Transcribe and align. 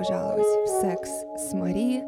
пожаловать 0.00 0.46
в 0.46 0.80
«Секс 0.80 1.10
с 1.36 1.52
Мари». 1.52 2.02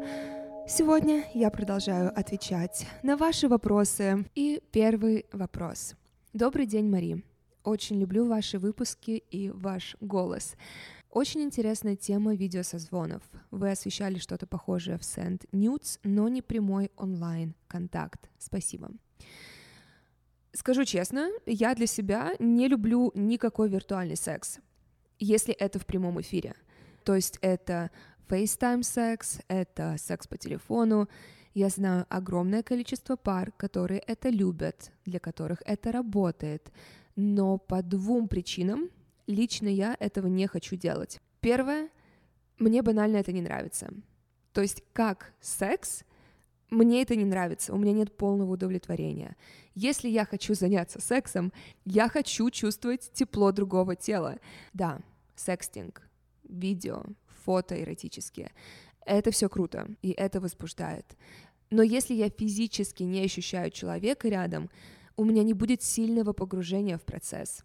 Сегодня 0.67 1.25
я 1.35 1.51
продолжаю 1.51 2.09
отвечать 2.19 2.87
на 3.03 3.17
ваши 3.17 3.47
вопросы. 3.47 4.25
И 4.33 4.63
первый 4.71 5.27
вопрос. 5.31 5.93
Добрый 6.33 6.65
день, 6.65 6.89
Мари. 6.89 7.23
Очень 7.63 7.99
люблю 7.99 8.25
ваши 8.25 8.57
выпуски 8.57 9.23
и 9.29 9.51
ваш 9.51 9.95
голос. 10.01 10.55
Очень 11.11 11.43
интересная 11.43 11.95
тема 11.95 12.33
видеосозвонов. 12.33 13.21
Вы 13.51 13.69
освещали 13.69 14.17
что-то 14.17 14.47
похожее 14.47 14.97
в 14.97 15.01
Send 15.01 15.47
Nudes, 15.51 15.99
но 16.03 16.27
не 16.29 16.41
прямой 16.41 16.89
онлайн 16.97 17.53
контакт. 17.67 18.27
Спасибо. 18.39 18.89
Скажу 20.51 20.83
честно, 20.83 21.29
я 21.45 21.75
для 21.75 21.85
себя 21.85 22.31
не 22.39 22.67
люблю 22.67 23.11
никакой 23.13 23.69
виртуальный 23.69 24.17
секс, 24.17 24.57
если 25.19 25.53
это 25.53 25.77
в 25.77 25.85
прямом 25.85 26.19
эфире. 26.21 26.55
То 27.03 27.15
есть 27.15 27.37
это 27.41 27.91
FaceTime 28.27 28.83
секс, 28.83 29.39
это 29.47 29.95
секс 29.97 30.27
по 30.27 30.37
телефону. 30.37 31.09
Я 31.53 31.69
знаю 31.69 32.05
огромное 32.09 32.63
количество 32.63 33.15
пар, 33.15 33.51
которые 33.51 33.99
это 33.99 34.29
любят, 34.29 34.91
для 35.05 35.19
которых 35.19 35.61
это 35.65 35.91
работает. 35.91 36.71
Но 37.15 37.57
по 37.57 37.83
двум 37.83 38.27
причинам 38.27 38.89
лично 39.27 39.67
я 39.67 39.95
этого 39.99 40.27
не 40.27 40.47
хочу 40.47 40.75
делать. 40.75 41.19
Первое, 41.41 41.89
мне 42.57 42.81
банально 42.81 43.17
это 43.17 43.31
не 43.31 43.41
нравится. 43.41 43.93
То 44.53 44.61
есть 44.61 44.83
как 44.93 45.33
секс, 45.41 46.03
мне 46.69 47.03
это 47.03 47.15
не 47.15 47.25
нравится, 47.25 47.73
у 47.73 47.77
меня 47.77 47.93
нет 47.93 48.15
полного 48.17 48.53
удовлетворения. 48.53 49.35
Если 49.75 50.09
я 50.09 50.25
хочу 50.25 50.55
заняться 50.55 51.01
сексом, 51.01 51.53
я 51.85 52.09
хочу 52.09 52.49
чувствовать 52.49 53.11
тепло 53.13 53.51
другого 53.51 53.95
тела. 53.95 54.39
Да, 54.73 55.01
секстинг, 55.35 56.01
видео, 56.47 57.03
фото 57.43 57.81
эротические. 57.81 58.51
Это 59.05 59.31
все 59.31 59.49
круто, 59.49 59.87
и 60.01 60.11
это 60.11 60.39
возбуждает. 60.39 61.05
Но 61.69 61.81
если 61.81 62.13
я 62.13 62.29
физически 62.29 63.03
не 63.03 63.21
ощущаю 63.21 63.71
человека 63.71 64.29
рядом, 64.29 64.69
у 65.15 65.25
меня 65.25 65.43
не 65.43 65.53
будет 65.53 65.81
сильного 65.81 66.33
погружения 66.33 66.97
в 66.97 67.03
процесс. 67.03 67.63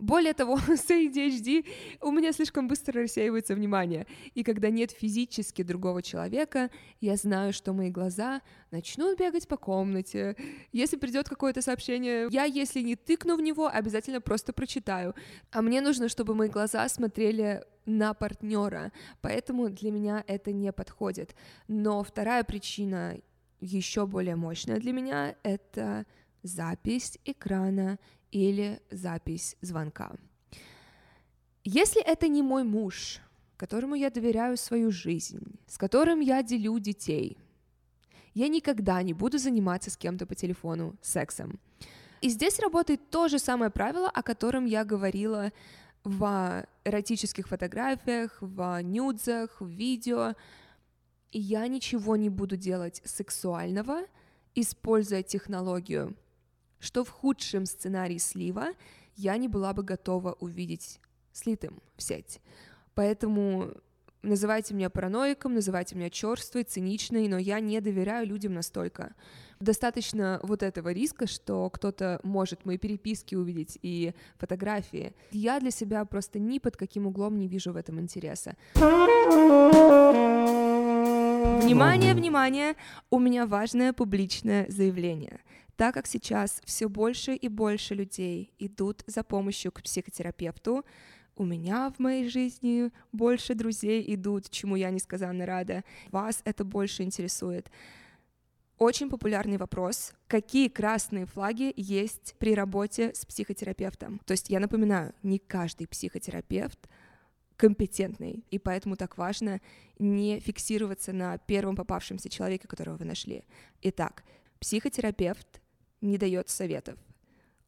Более 0.00 0.32
того, 0.32 0.56
с 0.76 0.90
ADHD 0.90 1.66
у 2.00 2.10
меня 2.10 2.32
слишком 2.32 2.68
быстро 2.68 3.02
рассеивается 3.02 3.54
внимание, 3.54 4.06
и 4.34 4.42
когда 4.42 4.70
нет 4.70 4.90
физически 4.90 5.62
другого 5.62 6.02
человека, 6.02 6.70
я 7.00 7.16
знаю, 7.16 7.52
что 7.52 7.74
мои 7.74 7.90
глаза 7.90 8.40
начнут 8.70 9.18
бегать 9.18 9.46
по 9.46 9.58
комнате. 9.58 10.36
Если 10.72 10.96
придет 10.96 11.28
какое-то 11.28 11.60
сообщение, 11.60 12.28
я, 12.30 12.44
если 12.44 12.80
не 12.80 12.96
тыкну 12.96 13.36
в 13.36 13.42
него, 13.42 13.68
обязательно 13.68 14.20
просто 14.22 14.52
прочитаю. 14.54 15.14
А 15.52 15.60
мне 15.60 15.82
нужно, 15.82 16.08
чтобы 16.08 16.34
мои 16.34 16.48
глаза 16.48 16.88
смотрели 16.88 17.62
на 17.84 18.14
партнера, 18.14 18.92
поэтому 19.20 19.68
для 19.68 19.90
меня 19.90 20.24
это 20.26 20.52
не 20.52 20.72
подходит. 20.72 21.34
Но 21.68 22.02
вторая 22.02 22.44
причина, 22.44 23.18
еще 23.60 24.06
более 24.06 24.36
мощная 24.36 24.78
для 24.78 24.92
меня, 24.92 25.34
это 25.42 26.06
запись 26.42 27.18
экрана 27.26 27.98
или 28.32 28.80
запись 28.90 29.56
звонка. 29.60 30.12
Если 31.64 32.02
это 32.02 32.28
не 32.28 32.42
мой 32.42 32.64
муж, 32.64 33.20
которому 33.56 33.94
я 33.94 34.10
доверяю 34.10 34.56
свою 34.56 34.90
жизнь, 34.90 35.58
с 35.66 35.76
которым 35.76 36.20
я 36.20 36.42
делю 36.42 36.78
детей, 36.78 37.36
я 38.34 38.48
никогда 38.48 39.02
не 39.02 39.12
буду 39.12 39.38
заниматься 39.38 39.90
с 39.90 39.96
кем-то 39.96 40.24
по 40.24 40.34
телефону 40.34 40.96
сексом. 41.02 41.60
И 42.20 42.28
здесь 42.28 42.58
работает 42.60 43.10
то 43.10 43.28
же 43.28 43.38
самое 43.38 43.70
правило, 43.70 44.08
о 44.08 44.22
котором 44.22 44.64
я 44.66 44.84
говорила 44.84 45.52
в 46.04 46.64
эротических 46.84 47.48
фотографиях, 47.48 48.38
в 48.40 48.82
нюдзах, 48.82 49.60
в 49.60 49.66
видео. 49.66 50.34
я 51.32 51.68
ничего 51.68 52.16
не 52.16 52.30
буду 52.30 52.56
делать 52.56 53.02
сексуального, 53.04 54.02
используя 54.54 55.22
технологию 55.22 56.16
что 56.80 57.04
в 57.04 57.10
худшем 57.10 57.66
сценарии 57.66 58.18
слива 58.18 58.70
я 59.16 59.36
не 59.36 59.48
была 59.48 59.72
бы 59.72 59.82
готова 59.82 60.32
увидеть 60.32 60.98
слитым 61.32 61.80
в 61.96 62.02
сеть. 62.02 62.40
Поэтому 62.94 63.74
называйте 64.22 64.74
меня 64.74 64.90
параноиком, 64.90 65.54
называйте 65.54 65.94
меня 65.94 66.10
черствой, 66.10 66.64
циничной, 66.64 67.28
но 67.28 67.38
я 67.38 67.60
не 67.60 67.80
доверяю 67.80 68.26
людям 68.26 68.54
настолько. 68.54 69.14
Достаточно 69.60 70.40
вот 70.42 70.62
этого 70.62 70.90
риска, 70.90 71.26
что 71.26 71.68
кто-то 71.70 72.20
может 72.22 72.64
мои 72.64 72.78
переписки 72.78 73.34
увидеть 73.34 73.78
и 73.82 74.14
фотографии. 74.38 75.14
Я 75.32 75.60
для 75.60 75.70
себя 75.70 76.04
просто 76.06 76.38
ни 76.38 76.58
под 76.58 76.76
каким 76.76 77.06
углом 77.06 77.38
не 77.38 77.46
вижу 77.46 77.72
в 77.72 77.76
этом 77.76 78.00
интереса. 78.00 78.56
Внимание, 81.60 82.14
внимание! 82.14 82.74
У 83.10 83.18
меня 83.18 83.46
важное 83.46 83.92
публичное 83.92 84.66
заявление. 84.70 85.40
Так 85.80 85.94
как 85.94 86.06
сейчас 86.06 86.60
все 86.66 86.90
больше 86.90 87.34
и 87.34 87.48
больше 87.48 87.94
людей 87.94 88.52
идут 88.58 89.02
за 89.06 89.24
помощью 89.24 89.72
к 89.72 89.82
психотерапевту, 89.82 90.84
у 91.36 91.44
меня 91.46 91.88
в 91.88 91.98
моей 91.98 92.28
жизни 92.28 92.90
больше 93.12 93.54
друзей 93.54 94.04
идут, 94.14 94.50
чему 94.50 94.76
я 94.76 94.90
несказанно 94.90 95.46
рада. 95.46 95.82
Вас 96.10 96.42
это 96.44 96.64
больше 96.64 97.02
интересует. 97.02 97.70
Очень 98.76 99.08
популярный 99.08 99.56
вопрос, 99.56 100.12
какие 100.26 100.68
красные 100.68 101.24
флаги 101.24 101.72
есть 101.78 102.34
при 102.38 102.54
работе 102.54 103.14
с 103.14 103.24
психотерапевтом. 103.24 104.20
То 104.26 104.32
есть 104.32 104.50
я 104.50 104.60
напоминаю, 104.60 105.14
не 105.22 105.38
каждый 105.38 105.86
психотерапевт 105.86 106.90
компетентный, 107.56 108.44
и 108.50 108.58
поэтому 108.58 108.96
так 108.96 109.16
важно 109.16 109.62
не 109.98 110.40
фиксироваться 110.40 111.14
на 111.14 111.38
первом 111.38 111.74
попавшемся 111.74 112.28
человеке, 112.28 112.68
которого 112.68 112.98
вы 112.98 113.06
нашли. 113.06 113.44
Итак, 113.80 114.24
психотерапевт 114.58 115.62
не 116.00 116.18
дает 116.18 116.48
советов. 116.48 116.98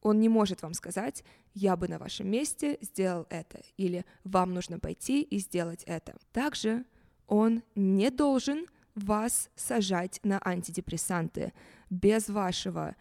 Он 0.01 0.19
не 0.19 0.29
может 0.29 0.61
вам 0.61 0.73
сказать, 0.73 1.23
я 1.53 1.75
бы 1.77 1.87
на 1.87 1.97
вашем 1.97 2.29
месте 2.29 2.77
сделал 2.81 3.25
это, 3.29 3.61
или 3.77 4.05
вам 4.23 4.53
нужно 4.53 4.79
пойти 4.79 5.21
и 5.21 5.39
сделать 5.39 5.83
это. 5.85 6.15
Также 6.33 6.83
он 7.27 7.63
не 7.75 8.09
должен 8.09 8.65
вас 8.95 9.49
сажать 9.55 10.19
на 10.23 10.41
антидепрессанты 10.43 11.53
без 11.89 12.27
вашего 12.27 12.95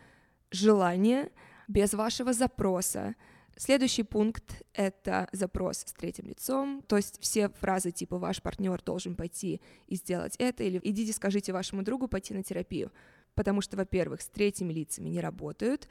желания, 0.50 1.30
без 1.68 1.92
вашего 1.94 2.32
запроса. 2.32 3.14
Следующий 3.56 4.02
пункт— 4.02 4.62
это 4.72 5.28
запрос 5.32 5.78
с 5.78 5.92
третьим 5.92 6.26
лицом, 6.26 6.82
то 6.86 6.96
есть 6.96 7.20
все 7.20 7.50
фразы 7.50 7.90
типа 7.90 8.18
«ваш 8.18 8.40
партнер 8.40 8.80
должен 8.82 9.14
пойти 9.14 9.60
и 9.88 9.96
сделать 9.96 10.36
это» 10.38 10.62
или 10.62 10.80
«идите 10.82 11.12
скажите 11.12 11.52
вашему 11.52 11.82
другу 11.82 12.08
пойти 12.08 12.32
на 12.32 12.42
терапию» 12.42 12.90
потому 13.34 13.60
что, 13.60 13.76
во-первых, 13.76 14.22
с 14.22 14.28
третьими 14.28 14.72
лицами 14.72 15.08
не 15.08 15.20
работают, 15.20 15.88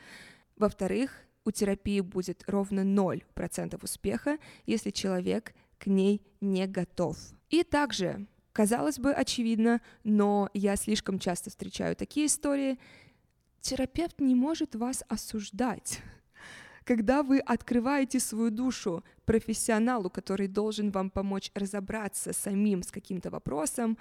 во-вторых, 0.55 1.11
у 1.43 1.51
терапии 1.51 2.01
будет 2.01 2.43
ровно 2.47 2.81
0% 2.81 3.83
успеха, 3.83 4.37
если 4.65 4.91
человек 4.91 5.53
к 5.77 5.87
ней 5.87 6.21
не 6.39 6.67
готов. 6.67 7.17
И 7.49 7.63
также, 7.63 8.27
казалось 8.53 8.99
бы, 8.99 9.11
очевидно, 9.11 9.81
но 10.03 10.49
я 10.53 10.75
слишком 10.75 11.19
часто 11.19 11.49
встречаю 11.49 11.95
такие 11.95 12.27
истории, 12.27 12.77
терапевт 13.61 14.19
не 14.19 14.35
может 14.35 14.75
вас 14.75 15.03
осуждать. 15.07 15.99
Когда 16.83 17.23
вы 17.23 17.39
открываете 17.39 18.19
свою 18.19 18.49
душу 18.49 19.03
профессионалу, 19.25 20.09
который 20.09 20.47
должен 20.47 20.91
вам 20.91 21.09
помочь 21.09 21.51
разобраться 21.53 22.33
самим 22.33 22.81
с 22.83 22.91
каким-то 22.91 23.29
вопросом, 23.29 23.97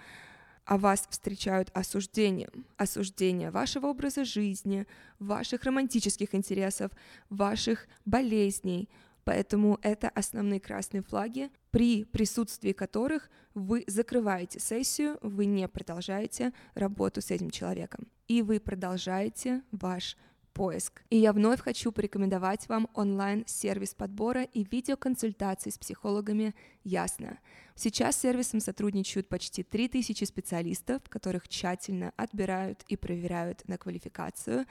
а 0.65 0.78
вас 0.78 1.06
встречают 1.10 1.71
осуждением. 1.75 2.66
Осуждение 2.76 3.50
вашего 3.50 3.87
образа 3.87 4.25
жизни, 4.25 4.87
ваших 5.19 5.64
романтических 5.64 6.35
интересов, 6.35 6.93
ваших 7.29 7.88
болезней. 8.05 8.88
Поэтому 9.25 9.79
это 9.82 10.08
основные 10.08 10.61
красные 10.61 11.02
флаги, 11.02 11.50
при 11.70 12.05
присутствии 12.05 12.73
которых 12.73 13.31
вы 13.55 13.85
закрываете 13.87 14.61
сессию, 14.61 15.19
вы 15.23 15.44
не 15.44 15.69
продолжаете 15.69 16.52
работу 16.75 17.20
с 17.20 17.31
этим 17.31 17.50
человеком. 17.50 18.08
И 18.29 18.43
вы 18.43 18.61
продолжаете 18.61 19.62
ваш 19.73 20.17
поиск. 20.52 21.02
И 21.11 21.17
я 21.17 21.32
вновь 21.32 21.61
хочу 21.61 21.93
порекомендовать 21.93 22.69
вам 22.69 22.88
онлайн-сервис 22.94 23.94
подбора 23.94 24.43
и 24.43 24.64
видеоконсультаций 24.64 25.73
с 25.73 25.79
психологами 25.79 26.55
«Ясно». 26.90 27.38
Сейчас 27.76 28.16
с 28.16 28.20
сервисом 28.20 28.60
сотрудничают 28.60 29.28
почти 29.28 29.62
3000 29.62 30.25
специалистов, 30.25 31.02
которых 31.08 31.48
тщательно 31.48 32.12
отбирают 32.16 32.84
и 32.88 32.96
проверяют 32.96 33.66
на 33.69 33.78
квалификацию. 33.78 34.66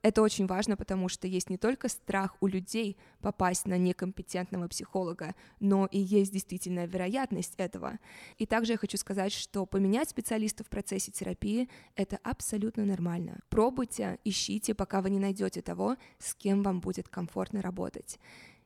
Это 0.00 0.22
очень 0.22 0.46
важно, 0.46 0.76
потому 0.76 1.08
что 1.08 1.26
есть 1.26 1.50
не 1.50 1.58
только 1.58 1.88
страх 1.88 2.36
у 2.40 2.46
людей 2.46 2.96
попасть 3.20 3.66
на 3.66 3.76
некомпетентного 3.76 4.68
психолога, 4.68 5.34
но 5.58 5.86
и 5.86 5.98
есть 5.98 6.32
действительно 6.32 6.86
вероятность 6.86 7.54
этого. 7.56 7.98
И 8.38 8.46
также 8.46 8.72
я 8.72 8.78
хочу 8.78 8.98
сказать, 8.98 9.32
что 9.32 9.66
поменять 9.66 10.10
специалиста 10.10 10.62
в 10.62 10.68
процессе 10.68 11.10
терапии— 11.10 11.68
это 11.96 12.18
абсолютно 12.22 12.84
нормально. 12.84 13.40
Пробуйте, 13.48 14.20
ищите, 14.24 14.74
пока 14.74 15.02
вы 15.02 15.10
не 15.10 15.18
найдете 15.18 15.60
того, 15.60 15.96
с 16.18 16.34
кем 16.34 16.62
вам 16.62 16.80
будет 16.80 17.08
комфортно 17.08 17.60
работать. 17.62 18.20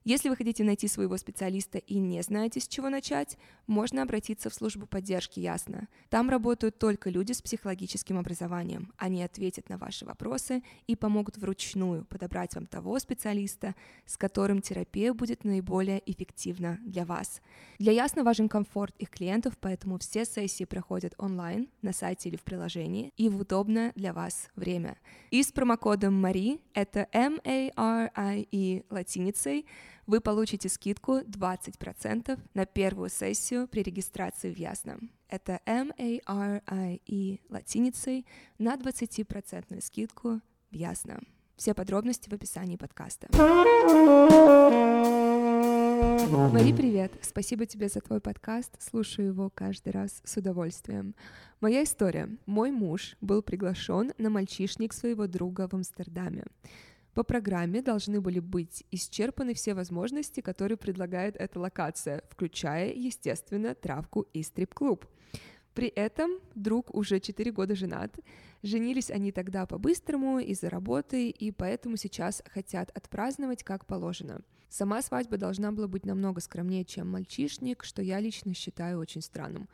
Если 0.09 0.31
вы 0.31 0.37
хотите 0.37 0.65
найти 0.65 0.89
своего 0.89 1.19
специалиста 1.19 1.77
и 1.77 1.99
не 1.99 2.23
знаете, 2.23 2.61
с 2.61 2.67
чего 2.67 2.89
начать, 2.89 3.37
можно 3.67 4.01
обратиться 4.01 4.49
в 4.49 4.55
службу 4.55 4.87
поддержки 4.87 5.39
Ясно. 5.39 5.87
Там 6.09 6.31
работают 6.31 6.79
только 6.79 7.11
люди 7.11 7.33
с 7.33 7.43
психологическим 7.43 8.17
образованием. 8.19 8.91
Они 8.97 9.23
ответят 9.23 9.69
на 9.69 9.77
ваши 9.77 10.07
вопросы 10.07 10.63
и 10.87 10.97
помогут 10.97 11.37
вручную 11.37 12.07
подобрать 12.07 12.55
вам 12.55 12.65
того 12.65 12.99
специалиста, 12.99 13.75
с 14.07 14.17
которым 14.17 14.63
терапия 14.63 15.13
будет 15.13 15.45
наиболее 15.45 16.03
эффективна 16.11 16.79
для 16.87 17.05
вас. 17.05 17.43
Для 17.79 17.93
Ясно 17.93 18.25
важен 18.25 18.49
комфорт 18.49 18.95
их 18.97 19.11
клиентов, 19.11 19.59
поэтому 19.61 19.99
все 19.99 20.25
сессии 20.25 20.65
проходят 20.65 21.13
онлайн, 21.19 21.69
на 21.83 21.93
сайте 21.93 22.31
или 22.31 22.37
в 22.37 22.45
приложении, 22.45 23.13
и 23.19 23.29
в 23.29 23.39
удобное 23.39 23.93
для 23.95 24.15
вас 24.15 24.49
время. 24.57 24.97
И 25.31 25.43
с 25.43 25.53
промокодом 25.53 26.25
MARI, 26.25 26.63
это 26.73 27.09
M-A-R-I-E 27.13 28.85
латиницей, 28.89 29.67
вы 30.09 30.21
получите 30.23 30.69
скидку 30.71 31.19
20% 31.19 32.41
на 32.55 32.67
первую 32.67 33.11
сессию 33.11 33.69
при 33.69 33.83
регистрации 33.83 34.53
в 34.53 34.59
Ясно. 34.59 34.99
Это 35.29 35.61
M-A-R-I-E 35.67 37.39
латиницей 37.51 38.27
на 38.59 38.75
20% 38.77 39.81
скидку 39.83 40.41
в 40.71 40.75
Ясно. 40.75 41.21
Все 41.57 41.75
подробности 41.75 42.31
в 42.31 42.33
описании 42.33 42.77
подкаста. 42.77 43.29
Мари, 46.53 46.73
привет! 46.73 47.13
Спасибо 47.21 47.67
тебе 47.67 47.89
за 47.89 48.01
твой 48.01 48.21
подкаст. 48.23 48.81
Слушаю 48.81 49.29
его 49.29 49.51
каждый 49.51 49.91
раз 49.91 50.23
с 50.25 50.39
удовольствием. 50.39 51.15
Моя 51.61 51.83
история. 51.83 52.31
Мой 52.47 52.71
муж 52.71 53.17
был 53.21 53.43
приглашен 53.43 54.13
на 54.17 54.31
мальчишник 54.31 54.95
своего 54.95 55.27
друга 55.27 55.69
в 55.69 55.75
Амстердаме. 55.75 56.45
По 57.15 57.23
программе 57.25 57.83
должны 57.83 58.21
были 58.21 58.39
быть 58.39 58.85
исчерпаны 58.91 59.55
все 59.55 59.75
возможности, 59.75 60.41
которые 60.41 60.79
предлагает 60.79 61.37
эта 61.37 61.59
локация, 61.59 62.23
включая, 62.29 62.93
естественно, 62.93 63.75
травку 63.75 64.27
и 64.33 64.43
стрип-клуб. 64.43 65.07
При 65.75 65.89
этом 65.89 66.41
друг 66.55 66.95
уже 66.95 67.21
4 67.21 67.53
года 67.53 67.77
женат. 67.77 68.19
Женились 68.63 69.11
они 69.11 69.31
тогда 69.31 69.65
по-быстрому 69.65 70.41
из-за 70.41 70.71
работы, 70.71 71.31
и 71.31 71.53
поэтому 71.53 71.97
сейчас 71.97 72.43
хотят 72.53 72.91
отпраздновать 72.97 73.63
как 73.63 73.87
положено. 73.87 74.43
Сама 74.69 75.01
свадьба 75.03 75.37
должна 75.37 75.71
была 75.73 75.87
быть 75.87 76.05
намного 76.05 76.41
скромнее, 76.41 76.85
чем 76.85 77.09
мальчишник, 77.11 77.85
что 77.85 78.03
я 78.03 78.21
лично 78.21 78.55
считаю 78.55 78.99
очень 78.99 79.23
странным. 79.23 79.69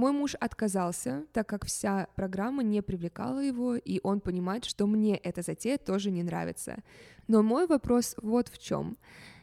Мой 0.00 0.12
муж 0.12 0.34
отказался, 0.40 1.26
так 1.34 1.46
как 1.46 1.66
вся 1.66 2.08
программа 2.14 2.62
не 2.62 2.80
привлекала 2.80 3.40
его, 3.40 3.76
и 3.76 4.00
он 4.02 4.20
понимает, 4.20 4.64
что 4.64 4.86
мне 4.86 5.14
эта 5.14 5.42
затея 5.42 5.76
тоже 5.76 6.10
не 6.10 6.22
нравится. 6.22 6.82
Но 7.28 7.42
мой 7.42 7.66
вопрос 7.66 8.16
вот 8.22 8.48
в 8.48 8.56
чем. 8.56 8.96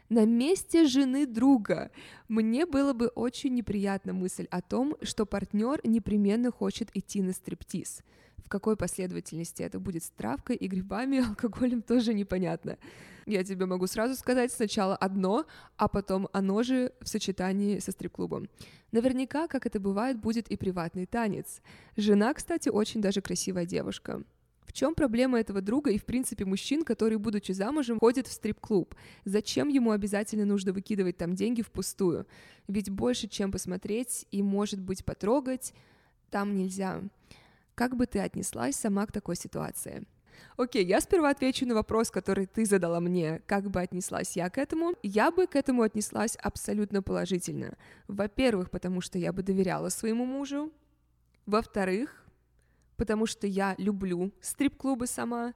На 0.09 0.25
месте 0.25 0.87
жены 0.87 1.27
друга 1.27 1.91
мне 2.27 2.65
было 2.65 2.93
бы 2.93 3.05
очень 3.05 3.53
неприятна 3.53 4.13
мысль 4.13 4.47
о 4.49 4.63
том, 4.63 4.95
что 5.03 5.27
партнер 5.27 5.79
непременно 5.83 6.49
хочет 6.49 6.89
идти 6.95 7.21
на 7.21 7.33
стриптиз. 7.33 8.01
В 8.47 8.49
какой 8.49 8.77
последовательности 8.77 9.61
это 9.61 9.77
будет 9.77 10.05
с 10.05 10.09
травкой 10.09 10.55
и 10.55 10.69
грибами, 10.69 11.17
алкоголем 11.27 11.81
тоже 11.81 12.13
непонятно. 12.13 12.77
Я 13.25 13.43
тебе 13.43 13.65
могу 13.65 13.87
сразу 13.87 14.15
сказать 14.15 14.53
сначала 14.53 14.95
одно, 14.95 15.45
а 15.75 15.89
потом 15.89 16.29
оно 16.31 16.63
же 16.63 16.93
в 17.01 17.09
сочетании 17.09 17.79
со 17.79 17.91
стрип-клубом. 17.91 18.47
Наверняка, 18.93 19.49
как 19.49 19.65
это 19.65 19.81
бывает, 19.81 20.17
будет 20.17 20.47
и 20.47 20.55
приватный 20.55 21.05
танец. 21.05 21.61
Жена, 21.97 22.33
кстати, 22.33 22.69
очень 22.69 23.01
даже 23.01 23.19
красивая 23.19 23.65
девушка. 23.65 24.23
В 24.61 24.71
чем 24.71 24.95
проблема 24.95 25.41
этого 25.41 25.59
друга 25.59 25.91
и, 25.91 25.97
в 25.97 26.05
принципе, 26.05 26.45
мужчин, 26.45 26.85
который, 26.85 27.17
будучи 27.17 27.51
замужем, 27.51 27.99
ходит 27.99 28.27
в 28.27 28.31
стрип-клуб? 28.31 28.95
Зачем 29.25 29.67
ему 29.67 29.91
обязательно 29.91 30.45
нужно 30.45 30.71
выкидывать 30.71 31.17
там 31.17 31.35
деньги 31.35 31.61
впустую? 31.61 32.25
Ведь 32.69 32.89
больше, 32.89 33.27
чем 33.27 33.51
посмотреть 33.51 34.25
и, 34.31 34.41
может 34.41 34.79
быть, 34.79 35.03
потрогать, 35.03 35.73
там 36.29 36.55
нельзя. 36.55 37.01
Как 37.77 37.95
бы 37.95 38.07
ты 38.07 38.17
отнеслась 38.17 38.75
сама 38.75 39.05
к 39.05 39.11
такой 39.11 39.35
ситуации? 39.35 40.03
Окей, 40.57 40.83
я 40.83 40.99
сперва 40.99 41.29
отвечу 41.29 41.67
на 41.67 41.75
вопрос, 41.75 42.09
который 42.09 42.47
ты 42.47 42.65
задала 42.65 42.99
мне, 42.99 43.39
как 43.45 43.69
бы 43.69 43.79
отнеслась 43.79 44.35
я 44.35 44.49
к 44.49 44.57
этому. 44.57 44.95
Я 45.03 45.29
бы 45.29 45.45
к 45.45 45.55
этому 45.55 45.83
отнеслась 45.83 46.35
абсолютно 46.37 47.03
положительно. 47.03 47.77
Во-первых, 48.07 48.71
потому 48.71 48.99
что 48.99 49.19
я 49.19 49.31
бы 49.31 49.43
доверяла 49.43 49.89
своему 49.89 50.25
мужу. 50.25 50.73
Во-вторых, 51.45 52.25
потому 52.95 53.27
что 53.27 53.45
я 53.45 53.75
люблю 53.77 54.31
стрип-клубы 54.41 55.05
сама. 55.05 55.53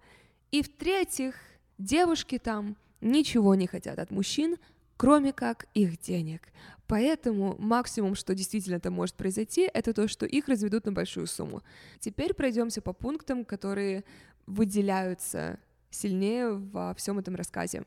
И 0.52 0.62
в-третьих, 0.62 1.34
девушки 1.80 2.38
там 2.38 2.78
ничего 3.02 3.56
не 3.56 3.66
хотят 3.66 3.98
от 3.98 4.12
мужчин, 4.12 4.58
кроме 5.02 5.34
как 5.34 5.66
их 5.74 6.00
денег. 6.00 6.44
Поэтому 6.86 7.56
максимум, 7.58 8.14
что 8.14 8.36
действительно 8.36 8.76
это 8.76 8.92
может 8.92 9.16
произойти, 9.16 9.68
это 9.74 9.96
то, 9.96 10.08
что 10.08 10.28
их 10.28 10.48
разведут 10.48 10.86
на 10.86 10.92
большую 10.92 11.26
сумму. 11.26 11.64
Теперь 12.00 12.36
пройдемся 12.36 12.84
по 12.84 12.94
пунктам, 12.94 13.44
которые 13.44 14.04
выделяются 14.46 15.58
сильнее 15.90 16.52
во 16.52 16.94
всем 16.94 17.18
этом 17.18 17.34
рассказе. 17.34 17.84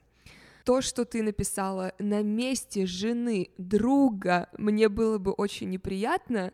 То, 0.65 0.81
что 0.81 1.05
ты 1.05 1.23
написала 1.23 1.93
на 2.01 2.25
месте 2.25 2.85
жены 2.85 3.51
друга, 3.59 4.49
мне 4.59 4.89
было 4.89 5.19
бы 5.19 5.31
очень 5.31 5.71
неприятно, 5.71 6.53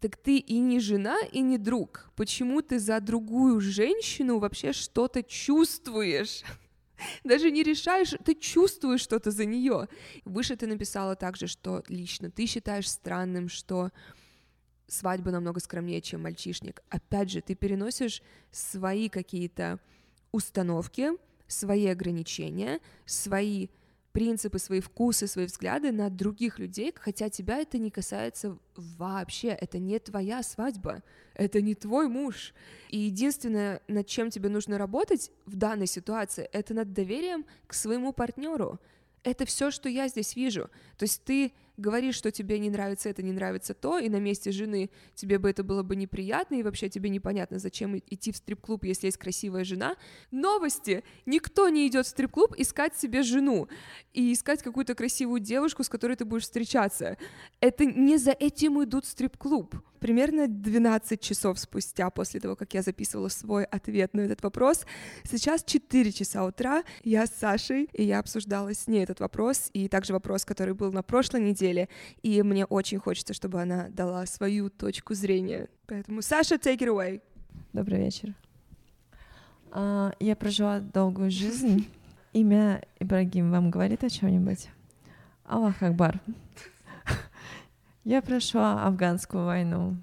так 0.00 0.16
ты 0.16 0.38
и 0.38 0.58
не 0.58 0.80
жена, 0.80 1.18
и 1.30 1.42
не 1.42 1.58
друг. 1.58 2.10
Почему 2.16 2.62
ты 2.62 2.78
за 2.78 2.98
другую 2.98 3.60
женщину 3.60 4.38
вообще 4.38 4.72
что-то 4.72 5.22
чувствуешь? 5.22 6.44
Даже 7.24 7.50
не 7.50 7.62
решаешь, 7.62 8.14
ты 8.24 8.34
чувствуешь 8.34 9.00
что-то 9.00 9.30
за 9.30 9.44
нее. 9.44 9.88
Выше 10.24 10.56
ты 10.56 10.66
написала 10.66 11.16
также, 11.16 11.46
что 11.46 11.82
лично 11.88 12.30
ты 12.30 12.46
считаешь 12.46 12.90
странным, 12.90 13.48
что 13.48 13.90
свадьба 14.86 15.30
намного 15.30 15.60
скромнее, 15.60 16.00
чем 16.00 16.22
мальчишник. 16.22 16.82
Опять 16.88 17.30
же, 17.30 17.40
ты 17.40 17.54
переносишь 17.54 18.22
свои 18.50 19.08
какие-то 19.08 19.80
установки, 20.32 21.10
свои 21.46 21.86
ограничения, 21.86 22.80
свои 23.06 23.68
принципы, 24.12 24.58
свои 24.58 24.80
вкусы, 24.80 25.26
свои 25.26 25.46
взгляды 25.46 25.90
на 25.90 26.10
других 26.10 26.58
людей, 26.58 26.92
хотя 26.94 27.28
тебя 27.28 27.58
это 27.58 27.78
не 27.78 27.90
касается 27.90 28.58
вообще, 28.76 29.48
это 29.48 29.78
не 29.78 29.98
твоя 29.98 30.42
свадьба, 30.42 31.02
это 31.34 31.60
не 31.60 31.74
твой 31.74 32.08
муж. 32.08 32.54
И 32.90 32.98
единственное, 32.98 33.80
над 33.88 34.06
чем 34.06 34.30
тебе 34.30 34.48
нужно 34.48 34.78
работать 34.78 35.30
в 35.46 35.56
данной 35.56 35.86
ситуации, 35.86 36.48
это 36.52 36.74
над 36.74 36.92
доверием 36.92 37.44
к 37.66 37.74
своему 37.74 38.12
партнеру. 38.12 38.78
Это 39.24 39.46
все, 39.46 39.70
что 39.70 39.88
я 39.88 40.08
здесь 40.08 40.36
вижу. 40.36 40.68
То 40.98 41.04
есть 41.04 41.22
ты 41.24 41.52
говоришь, 41.82 42.14
что 42.14 42.30
тебе 42.30 42.58
не 42.58 42.70
нравится 42.70 43.10
это, 43.10 43.22
не 43.22 43.32
нравится 43.32 43.74
то, 43.74 43.98
и 43.98 44.08
на 44.08 44.20
месте 44.20 44.52
жены 44.52 44.88
тебе 45.14 45.38
бы 45.38 45.50
это 45.50 45.62
было 45.62 45.82
бы 45.82 45.96
неприятно, 45.96 46.54
и 46.54 46.62
вообще 46.62 46.88
тебе 46.88 47.10
непонятно, 47.10 47.58
зачем 47.58 47.98
идти 47.98 48.32
в 48.32 48.36
стрип-клуб, 48.38 48.84
если 48.84 49.08
есть 49.08 49.18
красивая 49.18 49.64
жена. 49.64 49.96
Новости! 50.30 51.04
Никто 51.26 51.68
не 51.68 51.86
идет 51.86 52.06
в 52.06 52.08
стрип-клуб 52.08 52.54
искать 52.56 52.96
себе 52.96 53.22
жену 53.22 53.68
и 54.14 54.32
искать 54.32 54.62
какую-то 54.62 54.94
красивую 54.94 55.40
девушку, 55.40 55.84
с 55.84 55.90
которой 55.90 56.16
ты 56.16 56.24
будешь 56.24 56.44
встречаться. 56.44 57.18
Это 57.60 57.84
не 57.84 58.16
за 58.16 58.30
этим 58.30 58.82
идут 58.82 59.04
в 59.04 59.08
стрип-клуб. 59.08 59.74
Примерно 60.02 60.48
12 60.48 61.20
часов 61.20 61.60
спустя 61.60 62.10
после 62.10 62.40
того, 62.40 62.56
как 62.56 62.74
я 62.74 62.82
записывала 62.82 63.28
свой 63.28 63.62
ответ 63.62 64.14
на 64.14 64.22
этот 64.22 64.42
вопрос, 64.42 64.84
сейчас 65.22 65.62
4 65.62 66.10
часа 66.10 66.44
утра, 66.44 66.82
я 67.04 67.24
с 67.24 67.30
Сашей, 67.30 67.88
и 67.92 68.02
я 68.02 68.18
обсуждала 68.18 68.74
с 68.74 68.88
ней 68.88 69.04
этот 69.04 69.20
вопрос, 69.20 69.70
и 69.72 69.86
также 69.86 70.12
вопрос, 70.12 70.44
который 70.44 70.74
был 70.74 70.90
на 70.90 71.04
прошлой 71.04 71.42
неделе, 71.42 71.88
и 72.20 72.42
мне 72.42 72.64
очень 72.64 72.98
хочется, 72.98 73.32
чтобы 73.32 73.62
она 73.62 73.90
дала 73.90 74.26
свою 74.26 74.70
точку 74.70 75.14
зрения. 75.14 75.68
Поэтому, 75.86 76.20
Саша, 76.20 76.56
take 76.56 76.78
it 76.78 76.88
away. 76.88 77.22
Добрый 77.72 78.00
вечер. 78.00 78.34
А, 79.70 80.14
я 80.18 80.34
прожила 80.34 80.80
долгую 80.80 81.30
жизнь. 81.30 81.88
Имя 82.32 82.82
Ибрагим 82.98 83.52
вам 83.52 83.70
говорит 83.70 84.02
о 84.02 84.10
чем-нибудь? 84.10 84.68
Аллах 85.44 85.80
Акбар. 85.80 86.20
Я 88.04 88.20
прошла 88.20 88.84
афганскую 88.84 89.44
войну. 89.44 89.96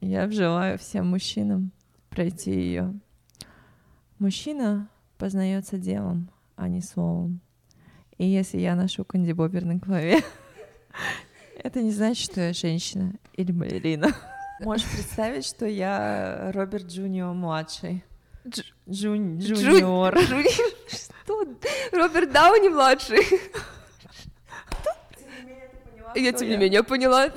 Я 0.00 0.30
желаю 0.30 0.78
всем 0.78 1.06
мужчинам 1.06 1.72
пройти 2.10 2.50
ее. 2.52 2.94
Мужчина 4.18 4.88
познается 5.16 5.78
делом, 5.78 6.30
а 6.56 6.68
не 6.68 6.82
словом. 6.82 7.40
И 8.18 8.26
если 8.26 8.58
я 8.58 8.74
ношу 8.74 9.04
кандибобер 9.04 9.64
на 9.64 9.76
голове, 9.76 10.20
это 11.56 11.80
не 11.80 11.90
значит, 11.90 12.30
что 12.30 12.42
я 12.42 12.52
женщина 12.52 13.14
или 13.32 13.50
балерина. 13.50 14.08
Можешь 14.60 14.90
представить, 14.90 15.46
что 15.46 15.64
я 15.64 16.50
Роберт 16.52 16.86
Junior 16.86 17.32
младший. 17.32 18.04
Jun... 18.88 19.38
Junior. 19.38 20.18
Что? 20.88 21.44
Роберт 21.92 22.30
Дауни 22.30 22.68
младший. 22.68 23.22
Я 26.18 26.32
тем 26.32 26.48
не 26.48 26.56
менее 26.56 26.82
поняла. 26.82 27.30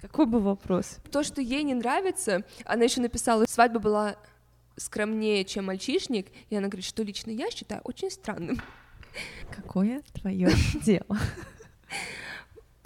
Какой 0.00 0.26
был 0.26 0.40
вопрос? 0.40 0.98
То, 1.10 1.22
что 1.22 1.40
ей 1.40 1.62
не 1.62 1.74
нравится, 1.74 2.44
она 2.64 2.84
еще 2.84 3.00
написала, 3.00 3.44
свадьба 3.48 3.80
была 3.80 4.16
скромнее, 4.76 5.44
чем 5.44 5.66
мальчишник, 5.66 6.28
и 6.50 6.56
она 6.56 6.68
говорит, 6.68 6.84
что 6.84 7.02
лично 7.02 7.30
я 7.30 7.50
считаю 7.50 7.80
очень 7.84 8.10
странным. 8.10 8.60
Какое 9.50 10.02
твое 10.12 10.50
дело? 10.84 11.18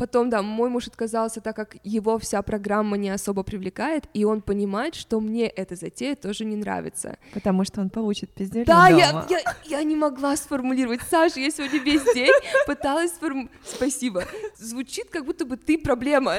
Потом, 0.01 0.31
да, 0.31 0.41
мой 0.41 0.71
муж 0.71 0.87
отказался, 0.87 1.43
так 1.43 1.55
как 1.55 1.77
его 1.85 2.19
вся 2.19 2.41
программа 2.41 2.97
не 2.97 3.11
особо 3.11 3.43
привлекает, 3.43 4.05
и 4.15 4.25
он 4.25 4.41
понимает, 4.41 4.95
что 4.95 5.21
мне 5.21 5.47
эта 5.47 5.77
затея 5.77 6.17
тоже 6.17 6.47
не 6.47 6.57
нравится. 6.57 7.19
Потому 7.35 7.65
что 7.65 7.83
он 7.83 7.91
получит 7.91 8.33
пиздец. 8.33 8.67
Да, 8.67 8.89
я, 8.89 9.27
я, 9.29 9.41
я 9.67 9.83
не 9.83 9.97
могла 9.97 10.37
сформулировать. 10.37 11.03
Саша, 11.11 11.39
я 11.41 11.51
сегодня 11.51 11.81
весь 11.81 12.03
день 12.15 12.33
пыталась 12.67 13.11
сформулировать... 13.11 13.53
Спасибо. 13.63 14.25
Звучит, 14.57 15.11
как 15.11 15.27
будто 15.27 15.45
бы 15.45 15.59
ты 15.59 15.77
проблема. 15.77 16.37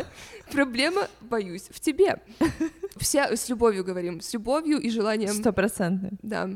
Проблема, 0.51 1.07
боюсь, 1.21 1.69
в 1.69 1.79
тебе. 1.79 2.17
Все 2.97 3.37
с 3.37 3.47
любовью 3.47 3.83
говорим, 3.83 4.21
с 4.21 4.33
любовью 4.33 4.79
и 4.79 4.89
желанием... 4.89 5.33
Стопроцентно. 5.33 6.09
Да, 6.23 6.49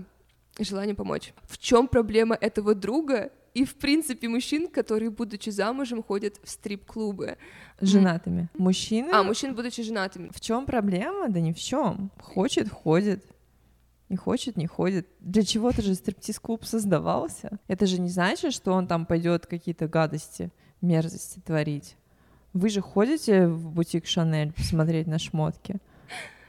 желанием 0.57 0.95
помочь. 0.95 1.35
В 1.43 1.59
чем 1.59 1.87
проблема 1.87 2.35
этого 2.41 2.73
друга 2.73 3.29
и, 3.55 3.63
в 3.63 3.75
принципе, 3.75 4.27
мужчин, 4.27 4.67
которые, 4.67 5.09
будучи 5.09 5.49
замужем, 5.49 6.03
ходят 6.03 6.35
в 6.43 6.49
стрип-клубы. 6.49 7.37
Женатыми. 7.79 8.49
Мужчины. 8.57 9.09
А, 9.13 9.23
мужчин, 9.23 9.55
будучи 9.55 9.81
женатыми. 9.81 10.29
В 10.35 10.41
чем 10.41 10.65
проблема? 10.65 11.29
Да 11.29 11.39
ни 11.39 11.53
в 11.53 11.57
чем. 11.57 12.11
Хочет, 12.19 12.69
ходит. 12.69 13.25
Не 14.09 14.17
хочет, 14.17 14.57
не 14.57 14.67
ходит. 14.67 15.07
Для 15.21 15.43
чего-то 15.43 15.81
же 15.81 15.95
стриптиз-клуб 15.95 16.65
создавался. 16.65 17.57
Это 17.67 17.85
же 17.85 18.01
не 18.01 18.09
значит, 18.09 18.53
что 18.53 18.73
он 18.73 18.87
там 18.87 19.05
пойдет 19.05 19.45
какие-то 19.45 19.87
гадости, 19.87 20.51
мерзости 20.81 21.39
творить. 21.39 21.95
Вы 22.51 22.69
же 22.69 22.81
ходите 22.81 23.47
в 23.47 23.71
бутик 23.71 24.05
Шанель 24.05 24.51
посмотреть 24.51 25.07
на 25.07 25.17
шмотки. 25.17 25.77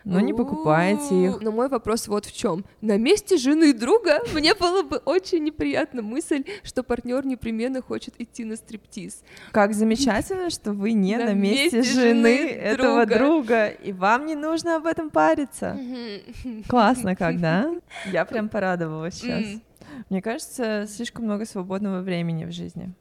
Но 0.06 0.20
не 0.20 0.32
покупаете 0.32 1.24
их. 1.24 1.40
Но 1.40 1.50
мой 1.50 1.68
вопрос 1.68 2.06
вот 2.06 2.26
в 2.26 2.32
чем. 2.32 2.64
На 2.80 2.96
месте 2.96 3.36
жены 3.36 3.74
друга 3.74 4.20
мне 4.34 4.54
было 4.54 4.82
бы 4.82 4.98
очень 4.98 5.42
неприятна 5.42 6.00
мысль, 6.00 6.44
что 6.62 6.84
партнер 6.84 7.26
непременно 7.26 7.82
хочет 7.82 8.14
идти 8.18 8.44
на 8.44 8.54
стриптиз. 8.54 9.24
Как 9.50 9.74
замечательно, 9.74 10.50
что 10.50 10.72
вы 10.72 10.92
не 10.92 11.16
на, 11.16 11.32
месте, 11.32 11.82
жены 11.82 12.48
этого 12.50 13.04
друга, 13.04 13.66
и 13.66 13.92
вам 13.92 14.26
не 14.26 14.36
нужно 14.36 14.76
об 14.76 14.86
этом 14.86 15.10
париться. 15.10 15.76
Классно 16.68 17.16
как, 17.16 17.40
да? 17.40 17.74
Я 18.12 18.24
прям 18.24 18.48
порадовалась 18.48 19.14
сейчас. 19.14 19.60
Мне 20.08 20.22
кажется, 20.22 20.86
слишком 20.88 21.24
много 21.24 21.44
свободного 21.46 22.00
времени 22.00 22.44
в 22.44 22.52
жизни. 22.52 22.92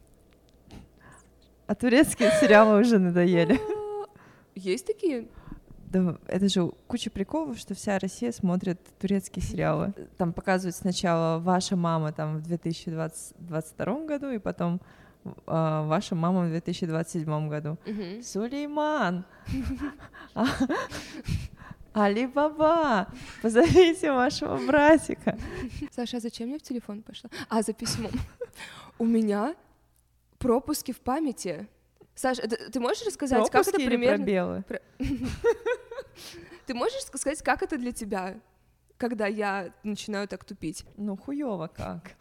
А 1.68 1.76
турецкие 1.76 2.32
сериалы 2.42 2.80
уже 2.80 2.98
надоели. 2.98 3.60
Есть 4.56 4.88
такие? 4.88 5.28
Да, 5.96 6.18
это 6.28 6.50
же 6.50 6.72
куча 6.88 7.10
приколов, 7.10 7.58
что 7.58 7.74
вся 7.74 7.98
Россия 8.00 8.34
смотрит 8.34 8.80
турецкие 9.00 9.42
сериалы. 9.42 9.94
Там 10.18 10.34
показывают 10.34 10.75
сначала 10.75 11.40
«Ваша 11.40 11.78
мама» 11.78 12.12
там 12.12 12.40
в 12.40 12.42
2022 12.42 14.06
году, 14.06 14.30
и 14.30 14.38
потом 14.38 14.82
э, 15.24 15.30
«Ваша 15.48 16.16
мама» 16.16 16.48
в 16.48 16.50
2027 16.50 17.48
году. 17.48 17.78
Mm-hmm. 17.86 18.24
Сулейман! 18.24 19.24
Али-Баба, 21.94 23.08
позовите 23.42 24.12
вашего 24.12 24.58
братика. 24.68 25.38
Саша, 25.92 26.18
а 26.18 26.20
зачем 26.20 26.50
я 26.50 26.58
в 26.58 26.62
телефон 26.62 27.04
пошла? 27.04 27.30
А, 27.48 27.62
за 27.62 27.72
письмом. 27.72 28.12
У 29.00 29.06
меня 29.06 29.56
пропуски 30.40 30.92
в 30.92 31.00
памяти. 31.00 31.70
Саша, 32.15 32.48
ты, 32.48 32.69
ты 32.69 32.79
можешь 32.79 33.05
рассказать, 33.05 33.50
Пропуски 33.50 33.72
как 33.72 33.79
это 33.81 33.86
примерно? 33.86 34.17
пробелы? 34.17 34.63
Про... 34.63 34.79
Ты 36.65 36.74
можешь 36.74 37.01
сказать, 37.03 37.41
как 37.43 37.62
это 37.62 37.77
для 37.77 37.91
тебя, 37.91 38.39
когда 38.98 39.27
я 39.27 39.72
начинаю 39.84 40.27
так 40.27 40.43
тупить? 40.45 40.84
Ну, 40.98 41.15
хуёво 41.15 41.67
как. 41.67 42.15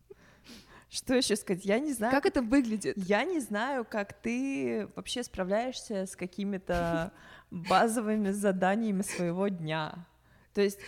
Что 0.88 1.14
еще 1.14 1.36
сказать? 1.36 1.66
Я 1.66 1.78
не 1.78 1.92
знаю. 1.92 2.10
Как 2.12 2.24
это 2.24 2.40
выглядит? 2.40 2.96
Я 2.96 3.24
не 3.24 3.40
знаю, 3.40 3.84
как 3.84 4.14
ты 4.14 4.88
вообще 4.96 5.22
справляешься 5.22 6.06
с 6.06 6.16
какими-то 6.16 7.12
базовыми 7.50 8.30
заданиями 8.30 9.02
своего 9.02 9.48
дня. 9.48 10.06
То 10.54 10.62
есть 10.62 10.78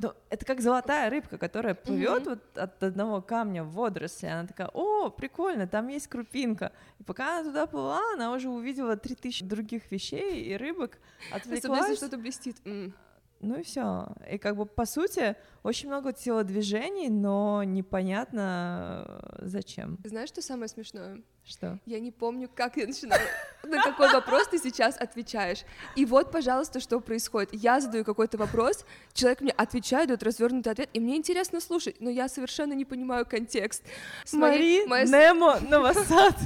но 0.00 0.16
это 0.30 0.46
как 0.46 0.60
золотая 0.60 1.10
рыбка, 1.10 1.36
которая 1.36 1.74
плывет 1.74 2.26
mm-hmm. 2.26 2.28
вот 2.30 2.58
от 2.58 2.82
одного 2.82 3.20
камня 3.20 3.62
в 3.64 3.72
водоросли. 3.72 4.26
Она 4.26 4.46
такая, 4.46 4.68
о, 4.72 5.10
прикольно, 5.10 5.66
там 5.66 5.88
есть 5.88 6.08
крупинка. 6.08 6.72
И 6.98 7.02
пока 7.02 7.38
она 7.38 7.48
туда 7.48 7.66
плыла, 7.66 8.00
она 8.14 8.32
уже 8.32 8.48
увидела 8.48 8.96
три 8.96 9.14
тысячи 9.14 9.44
других 9.44 9.90
вещей 9.90 10.42
и 10.44 10.56
рыбок. 10.56 10.98
Особенно, 11.32 11.76
если 11.76 11.96
что-то 11.96 12.16
блестит. 12.18 12.56
Mm. 12.64 12.92
Ну 13.40 13.58
и 13.58 13.62
все. 13.62 14.08
И 14.30 14.38
как 14.38 14.56
бы 14.56 14.66
по 14.66 14.84
сути 14.84 15.36
очень 15.62 15.88
много 15.88 16.12
телодвижений, 16.12 17.08
но 17.08 17.62
непонятно 17.64 19.04
э, 19.06 19.46
зачем. 19.46 19.98
Знаешь, 20.04 20.28
что 20.28 20.42
самое 20.42 20.68
смешное? 20.68 21.22
Что? 21.50 21.78
Я 21.84 21.98
не 21.98 22.12
помню, 22.12 22.48
как 22.54 22.76
я 22.76 22.86
начинала. 22.86 23.20
На 23.64 23.82
какой 23.82 24.12
вопрос 24.12 24.46
ты 24.46 24.58
сейчас 24.58 24.96
отвечаешь. 24.96 25.64
И 25.96 26.04
вот, 26.04 26.30
пожалуйста, 26.30 26.78
что 26.78 27.00
происходит. 27.00 27.50
Я 27.52 27.80
задаю 27.80 28.04
какой-то 28.04 28.38
вопрос, 28.38 28.84
человек 29.14 29.40
мне 29.40 29.50
отвечает, 29.50 30.08
дает 30.08 30.22
развернутый 30.22 30.72
ответ, 30.72 30.88
и 30.92 31.00
мне 31.00 31.16
интересно 31.16 31.60
слушать, 31.60 31.96
но 31.98 32.08
я 32.08 32.28
совершенно 32.28 32.72
не 32.74 32.84
понимаю 32.84 33.26
контекст. 33.26 33.82
Мари, 34.32 34.86
Немо, 34.86 35.58
Новосад. 35.68 36.36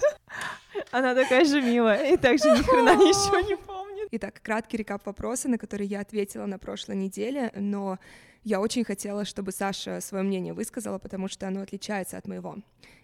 Она 0.91 1.15
такая 1.15 1.45
же 1.45 1.61
милая, 1.61 2.15
и 2.15 2.17
также 2.17 2.51
ни 2.51 2.63
хрена 2.63 2.97
ничего 2.97 3.41
не 3.41 3.57
помнит. 3.57 3.94
Итак, 4.17 4.41
краткий 4.45 4.77
рекап 4.77 5.05
вопроса, 5.07 5.49
на 5.49 5.59
который 5.59 5.89
я 5.89 5.99
ответила 5.99 6.47
на 6.47 6.57
прошлой 6.57 6.95
неделе, 6.95 7.51
но 7.57 7.99
я 8.45 8.61
очень 8.61 8.85
хотела, 8.85 9.25
чтобы 9.25 9.51
Саша 9.51 10.01
свое 10.01 10.23
мнение 10.23 10.55
высказала, 10.55 11.01
потому 11.01 11.27
что 11.27 11.49
оно 11.49 11.63
отличается 11.63 12.17
от 12.17 12.29
моего. 12.29 12.59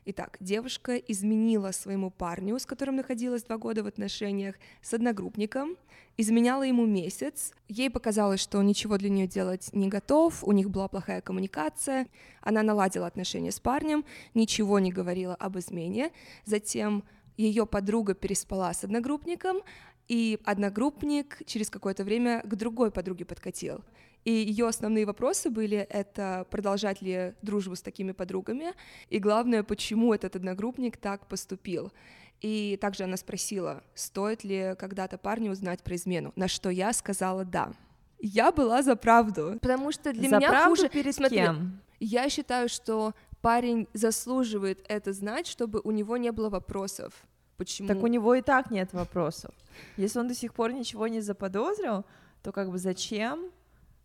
Итак, 0.04 0.36
девушка 0.38 0.94
изменила 0.94 1.72
своему 1.72 2.12
парню, 2.12 2.56
с 2.60 2.64
которым 2.64 2.94
находилась 2.94 3.42
два 3.42 3.58
года 3.58 3.82
в 3.82 3.88
отношениях, 3.88 4.54
с 4.82 4.94
одногруппником, 4.94 5.76
изменяла 6.16 6.62
ему 6.62 6.86
месяц. 6.86 7.54
Ей 7.66 7.90
показалось, 7.90 8.38
что 8.38 8.58
он 8.58 8.68
ничего 8.68 8.96
для 8.96 9.10
нее 9.10 9.26
делать 9.26 9.70
не 9.72 9.88
готов, 9.88 10.44
у 10.44 10.52
них 10.52 10.70
была 10.70 10.86
плохая 10.86 11.22
коммуникация. 11.22 12.06
Она 12.40 12.62
наладила 12.62 13.08
отношения 13.08 13.50
с 13.50 13.58
парнем, 13.58 14.04
ничего 14.34 14.78
не 14.78 14.92
говорила 14.92 15.34
об 15.34 15.58
измене. 15.58 16.12
Затем 16.44 17.02
ее 17.40 17.66
подруга 17.66 18.14
переспала 18.14 18.72
с 18.72 18.84
одногруппником, 18.84 19.62
и 20.10 20.40
одногруппник 20.44 21.46
через 21.46 21.70
какое-то 21.70 22.02
время 22.02 22.42
к 22.42 22.56
другой 22.56 22.90
подруге 22.90 23.24
подкатил. 23.24 23.84
И 24.24 24.32
ее 24.32 24.66
основные 24.66 25.06
вопросы 25.06 25.50
были 25.50 25.78
это 25.78 26.48
продолжать 26.50 27.00
ли 27.00 27.34
дружбу 27.42 27.76
с 27.76 27.80
такими 27.80 28.10
подругами, 28.10 28.74
и 29.08 29.20
главное, 29.20 29.62
почему 29.62 30.12
этот 30.12 30.34
одногруппник 30.34 30.96
так 30.96 31.28
поступил. 31.28 31.92
И 32.40 32.76
также 32.80 33.04
она 33.04 33.16
спросила, 33.16 33.84
стоит 33.94 34.42
ли 34.42 34.74
когда-то 34.80 35.16
парню 35.16 35.52
узнать 35.52 35.80
про 35.84 35.94
измену, 35.94 36.32
на 36.34 36.48
что 36.48 36.70
я 36.70 36.92
сказала 36.92 37.44
«да». 37.44 37.72
Я 38.18 38.50
была 38.50 38.82
за 38.82 38.96
правду, 38.96 39.58
потому 39.62 39.92
что 39.92 40.12
для 40.12 40.28
за 40.28 40.36
меня 40.38 40.48
правду 40.48 40.70
хуже... 40.70 40.88
перед 40.88 41.14
Смотри, 41.14 41.38
кем? 41.38 41.80
Я 42.00 42.28
считаю, 42.28 42.68
что 42.68 43.14
парень 43.40 43.86
заслуживает 43.94 44.84
это 44.88 45.12
знать, 45.12 45.46
чтобы 45.46 45.80
у 45.84 45.92
него 45.92 46.16
не 46.16 46.32
было 46.32 46.50
вопросов. 46.50 47.12
Почему? 47.60 47.88
Так 47.88 48.02
у 48.02 48.06
него 48.06 48.34
и 48.34 48.40
так 48.40 48.70
нет 48.70 48.94
вопросов. 48.94 49.54
Если 49.98 50.18
он 50.18 50.28
до 50.28 50.34
сих 50.34 50.54
пор 50.54 50.72
ничего 50.72 51.08
не 51.08 51.20
заподозрил, 51.20 52.06
то 52.42 52.52
как 52.52 52.70
бы 52.70 52.78
зачем 52.78 53.50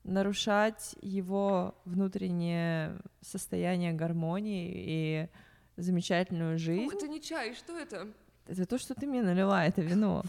нарушать 0.04 0.98
его 1.02 1.74
внутреннее 1.86 3.00
состояние 3.22 3.94
гармонии 3.94 4.74
и 4.76 5.30
замечательную 5.78 6.60
жизнь. 6.60 6.90
Фу, 6.90 6.98
это 6.98 7.08
не 7.08 7.22
чай, 7.22 7.56
что 7.56 7.78
это? 7.78 8.10
Это 8.46 8.66
то, 8.66 8.78
что 8.78 8.94
ты 8.94 9.08
мне 9.08 9.24
налила, 9.24 9.66
это 9.66 9.82
вино. 9.82 10.24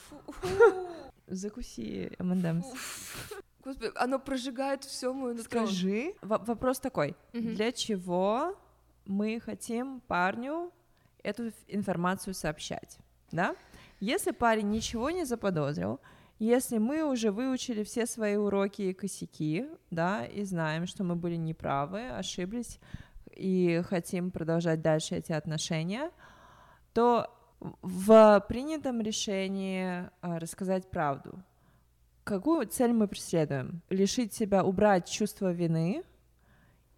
Закуси, 1.26 2.12
M&M's. 2.21 2.64
Господи, 3.64 3.90
оно 3.97 4.21
прожигает 4.21 4.85
все 4.85 5.12
мое 5.12 5.35
нутро. 5.35 5.66
Скажи, 5.66 6.14
вопрос 6.23 6.78
такой, 6.78 7.16
угу. 7.35 7.42
для 7.42 7.73
чего 7.73 8.56
мы 9.04 9.40
хотим 9.40 10.00
парню 10.06 10.71
эту 11.25 11.50
информацию 11.66 12.35
сообщать, 12.35 12.99
да? 13.33 13.54
Если 14.00 14.30
парень 14.30 14.71
ничего 14.71 15.11
не 15.11 15.25
заподозрил, 15.25 16.00
если 16.38 16.76
мы 16.78 17.02
уже 17.02 17.30
выучили 17.30 17.83
все 17.83 18.06
свои 18.06 18.37
уроки 18.37 18.83
и 18.83 18.92
косяки, 18.92 19.66
да, 19.90 20.26
и 20.26 20.45
знаем, 20.45 20.87
что 20.87 21.02
мы 21.02 21.16
были 21.16 21.37
неправы, 21.37 22.11
ошиблись, 22.11 22.78
и 23.35 23.83
хотим 23.88 24.30
продолжать 24.30 24.83
дальше 24.83 25.14
эти 25.16 25.33
отношения, 25.33 26.11
то 26.92 27.30
в 27.83 28.45
принятом 28.49 29.00
решении 29.00 30.11
а, 30.21 30.38
рассказать 30.38 30.90
правду. 30.90 31.42
Какую 32.25 32.66
цель 32.66 32.92
мы 32.92 33.09
преследуем? 33.09 33.83
Лишить 33.88 34.35
себя, 34.35 34.64
убрать 34.64 35.09
чувство 35.09 35.52
вины? 35.52 36.02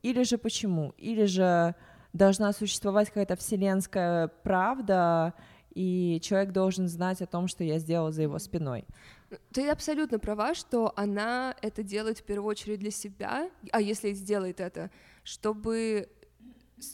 Или 0.02 0.22
же 0.22 0.38
почему? 0.38 0.94
Или 0.96 1.26
же 1.26 1.74
должна 2.12 2.52
существовать 2.52 3.08
какая-то 3.08 3.36
вселенская 3.36 4.28
правда, 4.28 5.34
и 5.78 6.20
человек 6.20 6.50
должен 6.50 6.88
знать 6.88 7.22
о 7.22 7.26
том, 7.26 7.46
что 7.46 7.62
я 7.62 7.78
сделал 7.78 8.10
за 8.10 8.22
его 8.22 8.40
спиной. 8.40 8.84
Ты 9.52 9.68
абсолютно 9.68 10.18
права, 10.18 10.54
что 10.54 10.92
она 10.96 11.54
это 11.62 11.84
делает 11.84 12.18
в 12.18 12.24
первую 12.24 12.50
очередь 12.50 12.80
для 12.80 12.90
себя, 12.90 13.48
а 13.70 13.80
если 13.80 14.12
сделает 14.12 14.58
это, 14.58 14.90
чтобы 15.22 16.08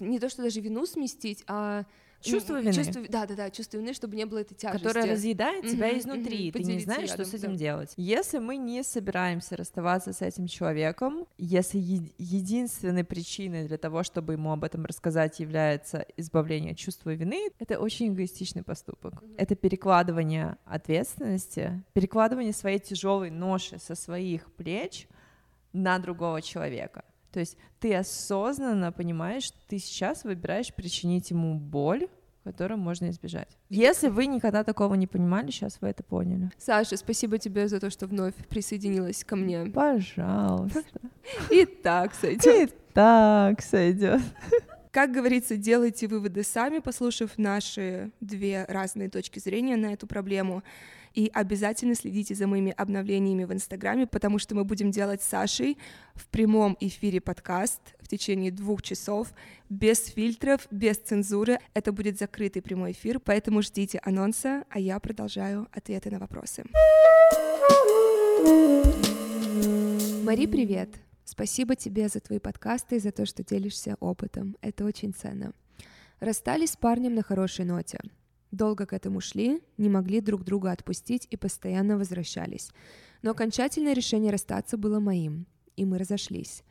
не 0.01 0.19
то, 0.19 0.29
что 0.29 0.43
даже 0.43 0.61
вину 0.61 0.87
сместить, 0.87 1.45
а 1.47 1.85
Чувство 2.25 2.61
вины. 2.61 2.73
Чувство, 2.73 3.03
да, 3.09 3.27
да, 3.27 3.35
да, 3.35 3.51
чувство 3.51 3.77
вины, 3.77 3.93
чтобы 3.93 4.17
не 4.17 4.25
было 4.25 4.39
этой 4.39 4.55
тяжести. 4.55 4.83
Которое 4.83 5.13
разъедает 5.13 5.67
тебя 5.67 5.89
Мгм, 5.89 5.99
изнутри, 5.99 6.45
мгм, 6.45 6.53
ты 6.53 6.63
не 6.63 6.81
знаешь, 6.81 7.11
что 7.11 7.25
с 7.25 7.35
этим 7.35 7.53
да. 7.53 7.57
делать. 7.59 7.93
Если 7.97 8.39
мы 8.39 8.57
не 8.57 8.83
собираемся 8.83 9.57
расставаться 9.57 10.13
с 10.13 10.23
этим 10.23 10.47
человеком, 10.47 11.27
если 11.37 11.79
е- 11.79 12.13
единственной 12.19 13.05
причиной 13.05 13.69
для 13.69 13.77
того, 13.77 14.03
чтобы 14.03 14.33
ему 14.33 14.53
об 14.53 14.65
этом 14.65 14.87
рассказать, 14.87 15.39
является 15.39 16.07
избавление 16.17 16.73
от 16.73 16.79
чувства 16.79 17.11
вины, 17.11 17.51
это 17.59 17.79
очень 17.79 18.09
эгоистичный 18.15 18.63
поступок. 18.63 19.23
Это 19.37 19.55
перекладывание 19.55 20.57
ответственности, 20.65 21.83
перекладывание 21.93 22.53
своей 22.53 22.79
тяжелой 22.79 23.31
ноши 23.31 23.79
со 23.79 23.95
своих 23.95 24.51
плеч 24.55 25.09
на 25.73 25.99
другого 25.99 26.41
человека. 26.41 27.05
То 27.35 27.41
есть 27.41 27.57
ты 27.81 27.93
осознанно 27.97 28.93
понимаешь, 28.93 29.51
ты 29.67 29.81
сейчас 29.81 30.23
выбираешь 30.23 30.73
причинить 30.73 31.31
ему 31.31 31.59
боль, 31.59 32.07
которую 32.45 32.79
можно 32.79 33.11
избежать. 33.11 33.49
Если 33.69 34.07
вы 34.07 34.27
никогда 34.27 34.63
такого 34.63 34.95
не 34.95 35.09
понимали, 35.09 35.51
сейчас 35.51 35.79
вы 35.81 35.89
это 35.89 36.05
поняли. 36.05 36.53
Саша, 36.59 36.97
спасибо 36.97 37.39
тебе 37.39 37.67
за 37.67 37.81
то, 37.81 37.91
что 37.91 38.07
вновь 38.07 38.35
присоединилась 38.49 39.25
ко 39.25 39.35
мне. 39.35 39.67
Пожалуйста. 39.67 40.85
И 41.51 41.65
так 41.65 42.15
сойдет. 42.15 42.71
И 42.71 42.73
так 42.93 43.61
сойдет. 43.61 44.23
Как 44.95 45.11
говорится, 45.11 45.57
делайте 45.57 46.07
выводы 46.07 46.45
сами, 46.45 46.79
послушав 46.79 47.37
наши 47.37 48.13
две 48.21 48.65
разные 48.69 49.09
точки 49.09 49.41
зрения 49.41 49.75
на 49.75 49.93
эту 49.93 50.07
проблему. 50.07 50.63
И 51.15 51.29
обязательно 51.35 51.97
следите 51.97 52.37
за 52.37 52.47
моими 52.47 52.71
обновлениями 52.71 53.43
в 53.43 53.53
Инстаграме, 53.53 54.07
потому 54.07 54.39
что 54.39 54.55
мы 54.55 54.65
будем 54.65 54.93
делать 54.93 55.21
с 55.21 55.27
Сашей 55.27 55.79
в 56.15 56.29
прямом 56.29 56.77
эфире 56.79 57.21
подкаст 57.21 57.81
в 57.99 58.07
течение 58.07 58.53
двух 58.53 58.83
часов, 58.83 59.35
без 59.69 60.07
фильтров, 60.07 60.69
без 60.71 60.97
цензуры. 60.99 61.59
Это 61.75 61.91
будет 61.91 62.17
закрытый 62.17 62.63
прямой 62.63 62.93
эфир, 62.93 63.19
поэтому 63.19 63.63
ждите 63.63 63.99
анонса, 64.01 64.63
а 64.71 64.79
я 64.79 65.01
продолжаю 65.01 65.67
ответы 65.73 66.13
на 66.13 66.21
вопросы. 66.21 66.63
Мари, 70.23 70.47
привет! 70.47 70.91
Спасибо 71.35 71.75
тебе 71.75 72.09
за 72.09 72.21
твои 72.21 72.39
подкасты 72.39 72.95
и 72.95 73.01
за 73.01 73.11
то, 73.11 73.27
что 73.27 73.43
делишься 73.43 73.97
опытом. 73.99 74.57
Это 74.61 74.85
очень 74.85 75.13
ценно. 75.13 75.53
Расстались 76.21 76.71
с 76.71 76.77
парнем 76.77 77.17
на 77.17 77.23
хорошей 77.25 77.65
ноте. 77.65 77.99
Долго 78.53 78.87
к 78.87 78.93
этому 78.93 79.21
шли, 79.21 79.61
не 79.77 79.89
могли 79.89 80.21
друг 80.21 80.45
друга 80.45 80.71
отпустить 80.71 81.27
и 81.29 81.37
постоянно 81.37 81.99
возвращались. 81.99 82.71
Но 83.23 83.33
окончательное 83.33 83.95
решение 83.95 84.31
расстаться 84.31 84.77
было 84.77 85.01
моим, 85.01 85.47
и 85.75 85.85
мы 85.85 85.99
разошлись. 85.99 86.63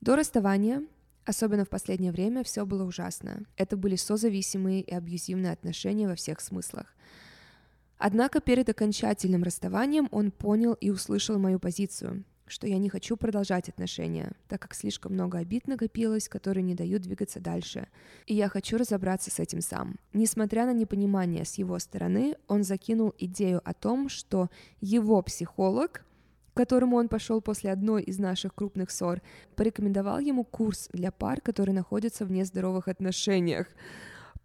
До 0.00 0.16
расставания, 0.16 0.82
особенно 1.24 1.64
в 1.64 1.68
последнее 1.68 2.10
время, 2.10 2.42
все 2.42 2.66
было 2.66 2.82
ужасно. 2.82 3.44
Это 3.56 3.76
были 3.76 3.94
созависимые 3.94 4.80
и 4.80 4.92
абьюзивные 4.92 5.52
отношения 5.52 6.08
во 6.08 6.16
всех 6.16 6.40
смыслах. 6.40 6.96
Однако 7.96 8.40
перед 8.40 8.68
окончательным 8.68 9.44
расставанием 9.44 10.08
он 10.10 10.32
понял 10.32 10.72
и 10.72 10.90
услышал 10.90 11.38
мою 11.38 11.60
позицию, 11.60 12.24
что 12.50 12.66
я 12.66 12.78
не 12.78 12.88
хочу 12.88 13.16
продолжать 13.16 13.68
отношения, 13.68 14.32
так 14.48 14.60
как 14.60 14.74
слишком 14.74 15.12
много 15.12 15.38
обид 15.38 15.68
накопилось, 15.68 16.28
которые 16.28 16.62
не 16.62 16.74
дают 16.74 17.02
двигаться 17.02 17.40
дальше. 17.40 17.88
И 18.26 18.34
я 18.34 18.48
хочу 18.48 18.76
разобраться 18.76 19.30
с 19.30 19.38
этим 19.38 19.60
сам. 19.60 19.96
Несмотря 20.12 20.66
на 20.66 20.72
непонимание 20.72 21.44
с 21.44 21.54
его 21.54 21.78
стороны, 21.78 22.36
он 22.48 22.64
закинул 22.64 23.14
идею 23.18 23.60
о 23.64 23.72
том, 23.72 24.08
что 24.08 24.50
его 24.80 25.22
психолог 25.22 26.04
к 26.52 26.56
которому 26.56 26.96
он 26.96 27.08
пошел 27.08 27.40
после 27.40 27.70
одной 27.70 28.02
из 28.02 28.18
наших 28.18 28.54
крупных 28.54 28.90
ссор, 28.90 29.22
порекомендовал 29.54 30.18
ему 30.18 30.44
курс 30.44 30.88
для 30.92 31.12
пар, 31.12 31.40
которые 31.40 31.74
находятся 31.74 32.24
в 32.24 32.30
нездоровых 32.32 32.88
отношениях. 32.88 33.68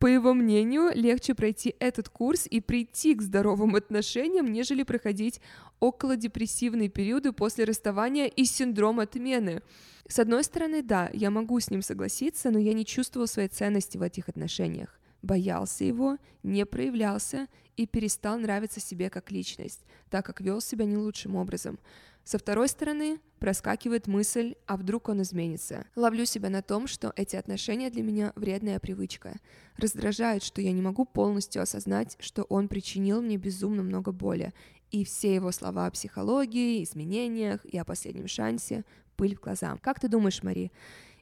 По 0.06 0.08
его 0.08 0.36
мнению, 0.36 0.92
легче 0.94 1.34
пройти 1.34 1.76
этот 1.80 2.10
курс 2.10 2.46
и 2.46 2.62
прийти 2.62 3.16
к 3.16 3.24
здоровым 3.24 3.74
отношениям, 3.74 4.52
нежели 4.52 4.84
проходить 4.84 5.42
околодепрессивные 5.80 6.90
периоды 6.90 7.32
после 7.32 7.66
расставания 7.66 8.28
и 8.28 8.46
синдром 8.46 9.00
отмены. 9.00 9.64
С 10.08 10.20
одной 10.20 10.44
стороны, 10.44 10.84
да, 10.84 11.10
я 11.12 11.32
могу 11.32 11.60
с 11.60 11.72
ним 11.72 11.82
согласиться, 11.82 12.52
но 12.52 12.60
я 12.60 12.74
не 12.74 12.86
чувствовал 12.86 13.26
своей 13.26 13.48
ценности 13.48 13.98
в 13.98 14.04
этих 14.04 14.30
отношениях. 14.30 15.00
Боялся 15.24 15.84
его, 15.84 16.18
не 16.44 16.68
проявлялся 16.68 17.48
и 17.76 17.88
перестал 17.88 18.38
нравиться 18.38 18.80
себе 18.80 19.10
как 19.10 19.32
личность, 19.32 19.86
так 20.12 20.24
как 20.24 20.40
вел 20.40 20.62
себя 20.62 20.86
не 20.86 20.98
лучшим 20.98 21.36
образом. 21.36 21.80
Со 22.26 22.40
второй 22.40 22.68
стороны, 22.68 23.20
проскакивает 23.38 24.08
мысль, 24.08 24.56
а 24.66 24.78
вдруг 24.78 25.10
он 25.10 25.22
изменится. 25.22 25.86
Ловлю 25.96 26.26
себя 26.26 26.50
на 26.50 26.64
том, 26.64 26.88
что 26.88 27.14
эти 27.16 27.36
отношения 27.36 27.92
для 27.92 28.02
меня 28.02 28.34
вредная 28.36 28.80
привычка. 28.80 29.36
Раздражает, 29.78 30.42
что 30.42 30.60
я 30.60 30.72
не 30.72 30.82
могу 30.82 31.06
полностью 31.06 31.62
осознать, 31.62 32.18
что 32.20 32.42
он 32.50 32.68
причинил 32.68 33.22
мне 33.22 33.38
безумно 33.38 33.84
много 33.84 34.12
боли. 34.12 34.54
И 34.90 35.06
все 35.06 35.36
его 35.36 35.52
слова 35.52 35.86
о 35.86 35.92
психологии, 35.92 36.84
изменениях 36.84 37.64
и 37.64 37.78
о 37.78 37.86
последнем 37.86 38.28
шансе— 38.28 38.84
пыль 39.16 39.36
в 39.36 39.40
глаза. 39.40 39.78
Как 39.82 40.00
ты 40.00 40.08
думаешь, 40.08 40.44
Мари, 40.44 40.72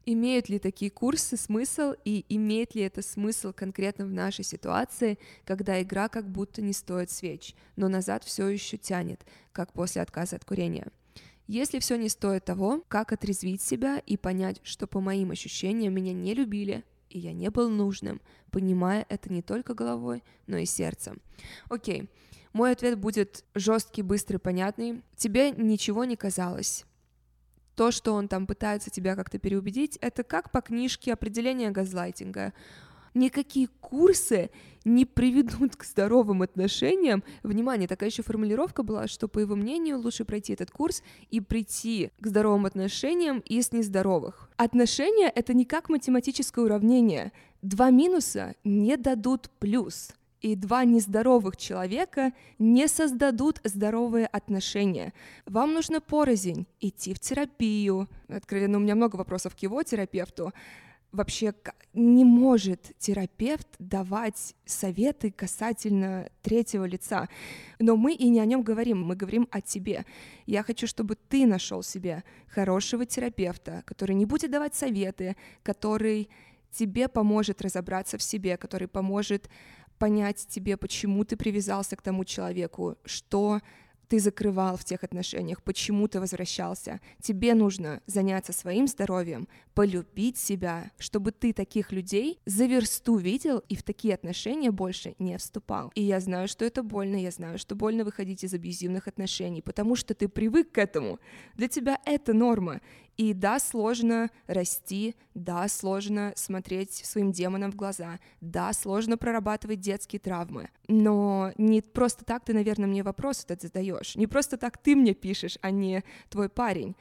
имеют 0.05 0.49
ли 0.49 0.59
такие 0.59 0.91
курсы 0.91 1.37
смысл 1.37 1.93
и 2.05 2.25
имеет 2.29 2.75
ли 2.75 2.81
это 2.81 3.01
смысл 3.01 3.53
конкретно 3.53 4.05
в 4.05 4.11
нашей 4.11 4.43
ситуации, 4.43 5.17
когда 5.45 5.81
игра 5.81 6.09
как 6.09 6.29
будто 6.29 6.61
не 6.61 6.73
стоит 6.73 7.11
свеч, 7.11 7.55
но 7.75 7.87
назад 7.87 8.23
все 8.23 8.47
еще 8.47 8.77
тянет, 8.77 9.25
как 9.51 9.73
после 9.73 10.01
отказа 10.01 10.35
от 10.35 10.45
курения. 10.45 10.87
Если 11.47 11.79
все 11.79 11.97
не 11.97 12.09
стоит 12.09 12.45
того, 12.45 12.83
как 12.87 13.11
отрезвить 13.11 13.61
себя 13.61 13.99
и 13.99 14.15
понять, 14.15 14.61
что 14.63 14.87
по 14.87 15.01
моим 15.01 15.31
ощущениям 15.31 15.93
меня 15.93 16.13
не 16.13 16.33
любили, 16.33 16.83
и 17.09 17.19
я 17.19 17.33
не 17.33 17.49
был 17.49 17.69
нужным, 17.69 18.21
понимая 18.49 19.05
это 19.09 19.31
не 19.31 19.41
только 19.41 19.73
головой, 19.73 20.23
но 20.47 20.57
и 20.57 20.65
сердцем. 20.65 21.21
Окей, 21.69 22.09
мой 22.53 22.71
ответ 22.71 22.97
будет 22.97 23.43
жесткий, 23.55 24.03
быстрый, 24.03 24.37
понятный. 24.37 25.01
Тебе 25.15 25.51
ничего 25.51 26.05
не 26.05 26.15
казалось. 26.15 26.85
То, 27.75 27.91
что 27.91 28.13
он 28.13 28.27
там 28.27 28.45
пытается 28.45 28.89
тебя 28.89 29.15
как-то 29.15 29.39
переубедить, 29.39 29.97
это 30.01 30.23
как 30.23 30.51
по 30.51 30.61
книжке 30.61 31.13
определение 31.13 31.71
газлайтинга. 31.71 32.53
Никакие 33.15 33.67
курсы 33.79 34.49
не 34.85 35.05
приведут 35.05 35.75
к 35.75 35.83
здоровым 35.83 36.41
отношениям. 36.41 37.23
Внимание, 37.43 37.87
такая 37.87 38.09
еще 38.09 38.23
формулировка 38.23 38.83
была, 38.83 39.07
что, 39.07 39.27
по 39.27 39.39
его 39.39 39.55
мнению, 39.55 39.99
лучше 39.99 40.25
пройти 40.25 40.53
этот 40.53 40.71
курс 40.71 41.03
и 41.29 41.39
прийти 41.39 42.11
к 42.19 42.27
здоровым 42.27 42.65
отношениям 42.65 43.39
из 43.39 43.71
нездоровых. 43.71 44.49
Отношения— 44.57 45.29
это 45.35 45.53
не 45.53 45.65
как 45.65 45.89
математическое 45.89 46.65
уравнение. 46.65 47.31
Два 47.61 47.91
минуса 47.91 48.55
не 48.63 48.97
дадут 48.97 49.49
плюс 49.59 50.13
и 50.43 50.55
два 50.55 50.83
нездоровых 50.83 51.57
человека 51.57 52.33
не 52.59 52.87
создадут 52.87 53.61
здоровые 53.63 54.27
отношения. 54.27 55.13
Вам 55.45 55.73
нужно 55.73 56.01
порознь 56.01 56.67
идти 56.81 57.13
в 57.13 57.19
терапию. 57.19 58.09
Откровенно, 58.27 58.77
у 58.77 58.81
меня 58.81 58.95
много 58.95 59.15
вопросов 59.15 59.55
к 59.55 59.59
его 59.59 59.81
терапевту. 59.83 60.53
Вообще 61.13 61.53
не 61.93 62.25
может 62.25 62.91
терапевт 62.97 63.67
давать 63.79 64.55
советы 64.65 65.31
касательно 65.31 66.29
третьего 66.41 66.85
лица. 66.85 67.29
Но 67.79 67.95
мы 67.95 68.13
и 68.13 68.27
не 68.27 68.41
о 68.41 68.45
нем 68.45 68.63
говорим, 68.63 69.01
мы 69.01 69.15
говорим 69.15 69.47
о 69.49 69.61
тебе. 69.61 70.05
Я 70.45 70.63
хочу, 70.63 70.87
чтобы 70.87 71.15
ты 71.15 71.45
нашел 71.45 71.83
себе 71.83 72.23
хорошего 72.49 73.05
терапевта, 73.05 73.83
который 73.85 74.15
не 74.15 74.25
будет 74.25 74.51
давать 74.51 74.75
советы, 74.75 75.37
который 75.61 76.27
тебе 76.73 77.07
поможет 77.07 77.61
разобраться 77.61 78.17
в 78.17 78.23
себе, 78.23 78.57
который 78.57 78.87
поможет 78.87 79.49
понять 79.97 80.45
тебе, 80.47 80.77
почему 80.77 81.23
ты 81.23 81.35
привязался 81.35 81.95
к 81.95 82.01
тому 82.01 82.25
человеку, 82.25 82.97
что 83.05 83.61
ты 84.13 84.19
закрывал 84.19 84.77
в 84.77 84.83
тех 84.83 85.03
отношениях, 85.03 85.63
почему 85.63 86.07
ты 86.07 86.19
возвращался. 86.19 86.99
Тебе 87.19 87.55
нужно 87.55 87.99
заняться 88.05 88.53
своим 88.53 88.87
здоровьем, 88.87 89.47
полюбить 89.73 90.37
себя, 90.37 90.91
чтобы 90.99 91.31
ты 91.31 91.51
таких 91.51 91.91
людей 91.91 92.39
за 92.45 92.65
версту 92.65 93.15
видел 93.15 93.63
и 93.69 93.75
в 93.75 93.81
такие 93.81 94.13
отношения 94.13 94.69
больше 94.69 95.15
не 95.17 95.35
вступал. 95.39 95.91
И 95.95 96.03
я 96.03 96.19
знаю, 96.19 96.47
что 96.47 96.63
это 96.63 96.83
больно, 96.83 97.15
я 97.15 97.31
знаю, 97.31 97.57
что 97.57 97.75
больно 97.75 98.03
выходить 98.03 98.43
из 98.43 98.53
абьюзивных 98.53 99.07
отношений, 99.07 99.63
потому 99.63 99.95
что 99.95 100.13
ты 100.13 100.27
привык 100.27 100.71
к 100.71 100.77
этому. 100.77 101.19
Для 101.55 101.67
тебя 101.67 101.99
это 102.05 102.33
норма. 102.33 102.81
И 103.17 103.33
да, 103.33 103.59
сложно 103.59 104.31
расти, 104.47 105.15
да, 105.35 105.67
сложно 105.67 106.33
смотреть 106.35 106.93
своим 106.93 107.31
демонам 107.31 107.71
в 107.71 107.75
глаза, 107.75 108.19
да, 108.41 108.73
сложно 108.73 109.17
прорабатывать 109.17 109.79
детские 109.79 110.19
травмы. 110.19 110.69
Но 110.87 111.51
не 111.57 111.81
просто 111.81 112.25
так 112.25 112.43
ты, 112.43 112.53
наверное, 112.53 112.87
мне 112.87 113.03
вопрос 113.03 113.43
этот 113.43 113.61
задаешь. 113.61 114.15
Не 114.15 114.25
просто 114.25 114.57
так 114.57 114.77
ты 114.77 114.95
мне 114.95 115.13
пишешь, 115.13 115.59
а 115.61 115.69
не 115.69 116.03
твой 116.29 116.49
парень. 116.49 116.95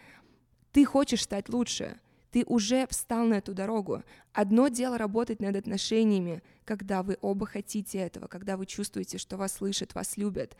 Ты 0.72 0.84
хочешь 0.84 1.22
стать 1.22 1.48
лучше. 1.48 1.98
Ты 2.30 2.44
уже 2.46 2.86
встал 2.88 3.26
на 3.26 3.34
эту 3.34 3.54
дорогу. 3.54 4.02
Одно 4.32 4.68
дело 4.68 4.96
работать 4.96 5.40
над 5.40 5.56
отношениями, 5.56 6.42
когда 6.64 7.02
вы 7.02 7.18
оба 7.20 7.46
хотите 7.46 7.98
этого, 7.98 8.26
когда 8.26 8.56
вы 8.56 8.64
чувствуете, 8.66 9.18
что 9.18 9.36
вас 9.36 9.54
слышат, 9.54 9.94
вас 9.94 10.16
любят 10.16 10.56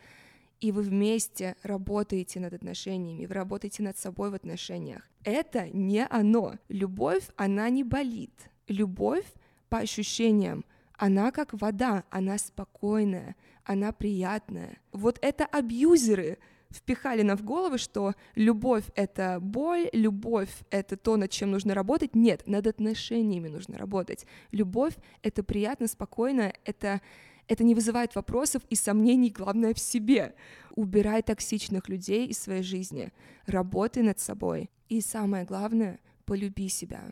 и 0.63 0.71
вы 0.71 0.81
вместе 0.81 1.57
работаете 1.61 2.39
над 2.39 2.53
отношениями, 2.53 3.25
вы 3.25 3.33
работаете 3.33 3.83
над 3.83 3.97
собой 3.97 4.29
в 4.29 4.33
отношениях. 4.33 5.03
Это 5.25 5.67
не 5.73 6.05
оно. 6.05 6.53
Любовь, 6.69 7.27
она 7.35 7.69
не 7.69 7.83
болит. 7.83 8.49
Любовь 8.69 9.25
по 9.67 9.79
ощущениям, 9.79 10.63
она 10.93 11.31
как 11.31 11.51
вода, 11.51 12.05
она 12.09 12.37
спокойная, 12.37 13.35
она 13.65 13.91
приятная. 13.91 14.77
Вот 14.93 15.19
это 15.21 15.45
абьюзеры 15.45 16.37
впихали 16.69 17.23
нам 17.23 17.35
в 17.35 17.43
головы, 17.43 17.77
что 17.77 18.13
любовь— 18.35 18.85
это 18.95 19.39
боль, 19.41 19.89
любовь— 19.91 20.55
это 20.69 20.95
то, 20.95 21.17
над 21.17 21.29
чем 21.29 21.51
нужно 21.51 21.73
работать. 21.73 22.15
Нет, 22.15 22.47
над 22.47 22.67
отношениями 22.67 23.49
нужно 23.49 23.77
работать. 23.77 24.25
Любовь— 24.51 24.93
это 25.23 25.43
приятно, 25.43 25.87
спокойно, 25.87 26.53
это 26.63 27.01
это 27.47 27.63
не 27.63 27.75
вызывает 27.75 28.15
вопросов 28.15 28.63
и 28.69 28.75
сомнений, 28.75 29.29
главное, 29.29 29.73
в 29.73 29.79
себе. 29.79 30.35
Убирай 30.75 31.21
токсичных 31.21 31.89
людей 31.89 32.27
из 32.27 32.39
своей 32.39 32.63
жизни, 32.63 33.11
работай 33.45 34.03
над 34.03 34.19
собой. 34.19 34.69
И 34.89 35.01
самое 35.01 35.45
главное, 35.45 35.99
полюби 36.25 36.69
себя. 36.69 37.11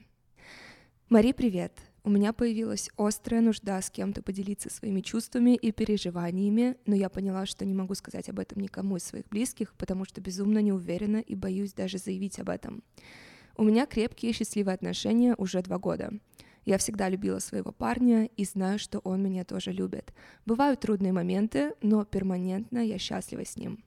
Мари, 1.09 1.31
привет! 1.31 1.73
У 2.03 2.09
меня 2.09 2.33
появилась 2.33 2.89
острая 2.97 3.41
нужда 3.41 3.79
с 3.79 3.91
кем-то 3.91 4.23
поделиться 4.23 4.71
своими 4.71 5.01
чувствами 5.01 5.55
и 5.55 5.71
переживаниями, 5.71 6.75
но 6.87 6.95
я 6.95 7.09
поняла, 7.09 7.45
что 7.45 7.63
не 7.63 7.75
могу 7.75 7.93
сказать 7.93 8.27
об 8.27 8.39
этом 8.39 8.59
никому 8.59 8.97
из 8.97 9.03
своих 9.03 9.29
близких, 9.29 9.75
потому 9.75 10.05
что 10.05 10.19
безумно 10.19 10.59
не 10.59 10.73
уверена 10.73 11.17
и 11.17 11.35
боюсь 11.35 11.73
даже 11.73 11.99
заявить 11.99 12.39
об 12.39 12.49
этом. 12.49 12.81
У 13.55 13.63
меня 13.63 13.85
крепкие 13.85 14.31
и 14.31 14.33
счастливые 14.33 14.73
отношения 14.73 15.35
уже 15.37 15.61
два 15.61 15.77
года. 15.77 16.11
Я 16.63 16.77
всегда 16.77 17.09
любила 17.09 17.39
своего 17.39 17.71
парня 17.71 18.25
и 18.37 18.45
знаю, 18.45 18.77
что 18.77 18.99
он 18.99 19.23
меня 19.23 19.43
тоже 19.43 19.71
любит. 19.71 20.13
Бывают 20.45 20.79
трудные 20.79 21.11
моменты, 21.11 21.73
но 21.81 22.05
перманентно 22.05 22.79
я 22.79 22.99
счастлива 22.99 23.45
с 23.45 23.57
ним. 23.57 23.83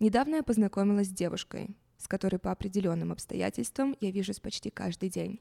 Недавно 0.00 0.36
я 0.36 0.42
познакомилась 0.42 1.08
с 1.08 1.12
девушкой, 1.12 1.76
с 1.98 2.08
которой 2.08 2.38
по 2.38 2.50
определенным 2.50 3.12
обстоятельствам 3.12 3.96
я 4.00 4.10
вижусь 4.10 4.40
почти 4.40 4.70
каждый 4.70 5.08
день. 5.08 5.40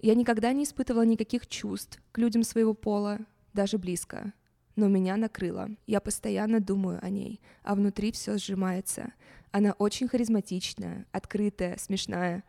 Я 0.00 0.14
никогда 0.14 0.52
не 0.52 0.64
испытывала 0.64 1.02
никаких 1.02 1.46
чувств 1.48 2.00
к 2.12 2.18
людям 2.18 2.42
своего 2.42 2.74
пола, 2.74 3.18
даже 3.54 3.78
близко. 3.78 4.32
Но 4.76 4.88
меня 4.88 5.16
накрыло. 5.16 5.70
Я 5.86 6.00
постоянно 6.00 6.60
думаю 6.60 7.02
о 7.02 7.08
ней, 7.08 7.40
а 7.62 7.74
внутри 7.74 8.12
все 8.12 8.36
сжимается. 8.36 9.14
Она 9.50 9.72
очень 9.72 10.06
харизматичная, 10.06 11.06
открытая, 11.12 11.78
смешная. 11.78 12.44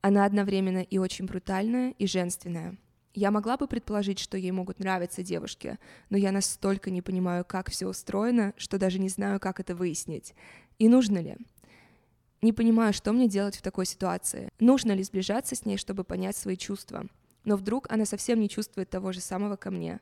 Она 0.00 0.24
одновременно 0.24 0.82
и 0.82 0.98
очень 0.98 1.26
брутальная, 1.26 1.90
и 1.98 2.06
женственная. 2.06 2.78
Я 3.14 3.30
могла 3.30 3.56
бы 3.56 3.68
предположить, 3.68 4.18
что 4.18 4.36
ей 4.36 4.50
могут 4.50 4.80
нравиться 4.80 5.22
девушки, 5.22 5.78
но 6.10 6.16
я 6.16 6.32
настолько 6.32 6.90
не 6.90 7.00
понимаю, 7.00 7.44
как 7.44 7.70
все 7.70 7.86
устроено, 7.86 8.52
что 8.56 8.76
даже 8.76 8.98
не 8.98 9.08
знаю, 9.08 9.38
как 9.38 9.60
это 9.60 9.76
выяснить. 9.76 10.34
И 10.80 10.88
нужно 10.88 11.18
ли? 11.18 11.36
Не 12.42 12.52
понимаю, 12.52 12.92
что 12.92 13.12
мне 13.12 13.28
делать 13.28 13.56
в 13.56 13.62
такой 13.62 13.86
ситуации. 13.86 14.48
Нужно 14.58 14.92
ли 14.92 15.04
сближаться 15.04 15.54
с 15.54 15.64
ней, 15.64 15.76
чтобы 15.76 16.02
понять 16.02 16.36
свои 16.36 16.56
чувства? 16.56 17.06
Но 17.44 17.56
вдруг 17.56 17.86
она 17.90 18.04
совсем 18.04 18.40
не 18.40 18.48
чувствует 18.48 18.90
того 18.90 19.12
же 19.12 19.20
самого 19.20 19.54
ко 19.54 19.70
мне. 19.70 20.00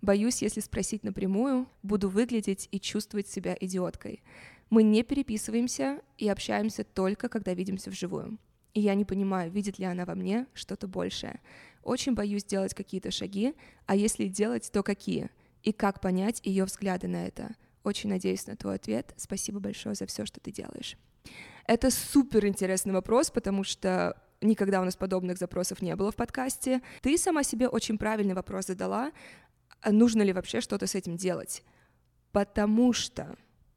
Боюсь, 0.00 0.40
если 0.40 0.60
спросить 0.60 1.04
напрямую, 1.04 1.68
буду 1.82 2.08
выглядеть 2.08 2.68
и 2.70 2.80
чувствовать 2.80 3.28
себя 3.28 3.56
идиоткой. 3.60 4.22
Мы 4.70 4.82
не 4.82 5.02
переписываемся 5.02 6.00
и 6.16 6.28
общаемся 6.30 6.82
только, 6.82 7.28
когда 7.28 7.52
видимся 7.52 7.90
вживую. 7.90 8.38
И 8.74 8.80
я 8.80 8.94
не 8.94 9.04
понимаю, 9.04 9.50
видит 9.50 9.78
ли 9.78 9.86
она 9.86 10.04
во 10.04 10.14
мне 10.14 10.46
что-то 10.52 10.88
большее. 10.88 11.40
Очень 11.82 12.14
боюсь 12.14 12.44
делать 12.44 12.74
какие-то 12.74 13.10
шаги, 13.10 13.54
а 13.86 13.94
если 13.94 14.26
делать, 14.26 14.70
то 14.72 14.82
какие? 14.82 15.30
И 15.62 15.72
как 15.72 16.00
понять 16.00 16.40
ее 16.44 16.64
взгляды 16.64 17.06
на 17.06 17.26
это? 17.26 17.54
Очень 17.84 18.10
надеюсь 18.10 18.46
на 18.46 18.56
твой 18.56 18.76
ответ. 18.76 19.14
Спасибо 19.16 19.60
большое 19.60 19.94
за 19.94 20.06
все, 20.06 20.26
что 20.26 20.40
ты 20.40 20.50
делаешь. 20.50 20.96
Это 21.66 21.90
супер 21.90 22.46
интересный 22.46 22.92
вопрос, 22.92 23.30
потому 23.30 23.64
что 23.64 24.20
никогда 24.40 24.80
у 24.80 24.84
нас 24.84 24.96
подобных 24.96 25.38
запросов 25.38 25.80
не 25.80 25.94
было 25.94 26.10
в 26.10 26.16
подкасте. 26.16 26.82
Ты 27.00 27.16
сама 27.16 27.42
себе 27.42 27.68
очень 27.68 27.96
правильный 27.96 28.34
вопрос 28.34 28.66
задала, 28.66 29.12
а 29.80 29.92
нужно 29.92 30.22
ли 30.22 30.32
вообще 30.32 30.60
что-то 30.60 30.86
с 30.86 30.94
этим 30.94 31.16
делать. 31.16 31.62
Потому 32.32 32.92
что, 32.92 33.36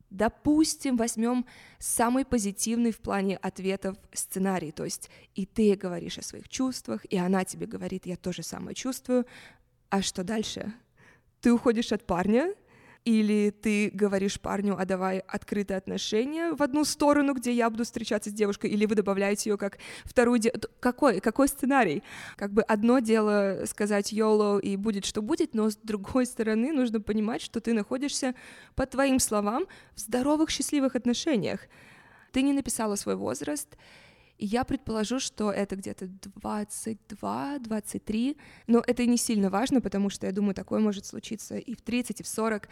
допустим, 0.09 0.97
возьмем 0.97 1.45
самый 1.79 2.25
позитивный 2.25 2.91
в 2.91 2.99
плане 2.99 3.37
ответов 3.37 3.97
сценарий, 4.13 4.71
то 4.71 4.85
есть 4.85 5.09
и 5.35 5.45
ты 5.45 5.75
говоришь 5.75 6.17
о 6.17 6.23
своих 6.23 6.49
чувствах, 6.49 7.05
и 7.05 7.17
она 7.17 7.43
тебе 7.45 7.67
говорит, 7.67 8.05
я 8.05 8.15
тоже 8.15 8.43
самое 8.43 8.75
чувствую, 8.75 9.25
а 9.89 10.01
что 10.01 10.23
дальше? 10.23 10.73
Ты 11.41 11.51
уходишь 11.51 11.91
от 11.91 12.05
парня, 12.05 12.53
или 13.07 13.51
ты 13.51 13.89
говоришь 13.93 14.37
парню, 14.37 14.75
а 14.77 14.83
давай 14.83 15.19
открытые 15.19 15.77
отношения 15.77 16.51
в 16.51 16.61
одну 16.61 16.83
сторону, 16.83 17.33
где 17.33 17.53
я 17.53 17.69
буду 17.69 17.85
встречаться 17.85 18.29
с 18.29 18.33
девушкой, 18.33 18.69
или 18.69 18.85
вы 18.85 18.95
добавляете 18.95 19.49
ее 19.49 19.57
как 19.57 19.77
вторую... 20.03 20.39
Де... 20.39 20.51
Какой? 20.81 21.21
Какой 21.21 21.47
сценарий? 21.47 22.03
Как 22.35 22.51
бы 22.51 22.63
одно 22.63 22.99
дело 22.99 23.63
сказать 23.65 24.11
YOLO 24.11 24.59
и 24.59 24.75
будет, 24.75 25.05
что 25.05 25.21
будет, 25.21 25.53
но 25.53 25.69
с 25.69 25.77
другой 25.77 26.25
стороны 26.25 26.73
нужно 26.73 26.99
понимать, 26.99 27.41
что 27.41 27.61
ты 27.61 27.73
находишься, 27.73 28.35
по 28.75 28.85
твоим 28.85 29.19
словам, 29.19 29.67
в 29.95 30.01
здоровых, 30.01 30.49
счастливых 30.49 30.97
отношениях. 30.97 31.61
Ты 32.33 32.41
не 32.41 32.51
написала 32.51 32.95
свой 32.95 33.15
возраст, 33.15 33.77
и 34.37 34.45
я 34.45 34.63
предположу, 34.63 35.19
что 35.19 35.51
это 35.51 35.75
где-то 35.75 36.05
22-23, 36.05 38.37
но 38.67 38.81
это 38.85 39.05
не 39.05 39.17
сильно 39.17 39.49
важно, 39.49 39.81
потому 39.81 40.09
что 40.09 40.27
я 40.27 40.31
думаю, 40.31 40.53
такое 40.53 40.79
может 40.79 41.05
случиться 41.05 41.57
и 41.57 41.75
в 41.75 41.81
30, 41.81 42.21
и 42.21 42.23
в 42.23 42.27
40. 42.27 42.69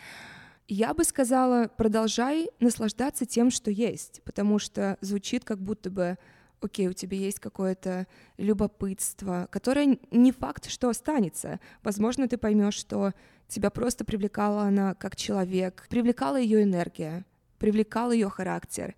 Я 0.67 0.93
бы 0.93 1.03
сказала, 1.03 1.69
продолжай 1.75 2.49
наслаждаться 2.59 3.25
тем, 3.25 3.51
что 3.51 3.71
есть, 3.71 4.21
потому 4.23 4.59
что 4.59 4.97
звучит 5.01 5.43
как 5.43 5.59
будто 5.59 5.89
бы 5.89 6.17
окей, 6.61 6.87
у 6.87 6.93
тебя 6.93 7.17
есть 7.17 7.39
какое-то 7.39 8.07
любопытство, 8.37 9.47
которое 9.51 9.97
не 10.11 10.31
факт, 10.31 10.69
что 10.69 10.89
останется. 10.89 11.59
Возможно, 11.83 12.27
ты 12.27 12.37
поймешь, 12.37 12.75
что 12.75 13.13
тебя 13.47 13.69
просто 13.69 14.05
привлекала 14.05 14.63
она 14.63 14.95
как 14.95 15.15
человек, 15.15 15.85
привлекала 15.89 16.37
ее 16.37 16.63
энергия, 16.63 17.23
привлекал 17.59 18.11
ее 18.11 18.29
характер. 18.29 18.95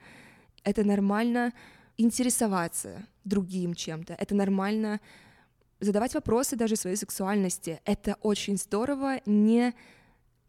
Это 0.63 0.84
нормально 0.84 1.53
интересоваться 1.97 3.05
другим 3.23 3.73
чем-то. 3.73 4.13
Это 4.13 4.36
нормально 4.36 4.99
задавать 5.79 6.13
вопросы 6.13 6.55
даже 6.55 6.75
своей 6.75 6.95
сексуальности. 6.95 7.81
Это 7.86 8.17
очень 8.21 8.57
здорово 8.57 9.21
не 9.25 9.73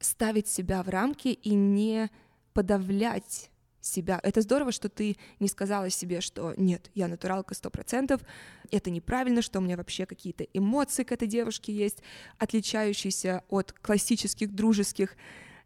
ставить 0.00 0.48
себя 0.48 0.82
в 0.82 0.88
рамки 0.88 1.28
и 1.28 1.54
не 1.54 2.10
подавлять 2.52 3.50
себя. 3.80 4.20
Это 4.22 4.40
здорово, 4.42 4.72
что 4.72 4.88
ты 4.88 5.16
не 5.40 5.48
сказала 5.48 5.90
себе, 5.90 6.20
что 6.20 6.54
нет, 6.56 6.90
я 6.94 7.08
натуралка 7.08 7.54
сто 7.54 7.70
процентов, 7.70 8.20
это 8.70 8.90
неправильно, 8.90 9.42
что 9.42 9.58
у 9.58 9.62
меня 9.62 9.76
вообще 9.76 10.06
какие-то 10.06 10.44
эмоции 10.52 11.04
к 11.04 11.12
этой 11.12 11.28
девушке 11.28 11.72
есть, 11.72 12.02
отличающиеся 12.38 13.44
от 13.48 13.72
классических 13.72 14.54
дружеских 14.54 15.16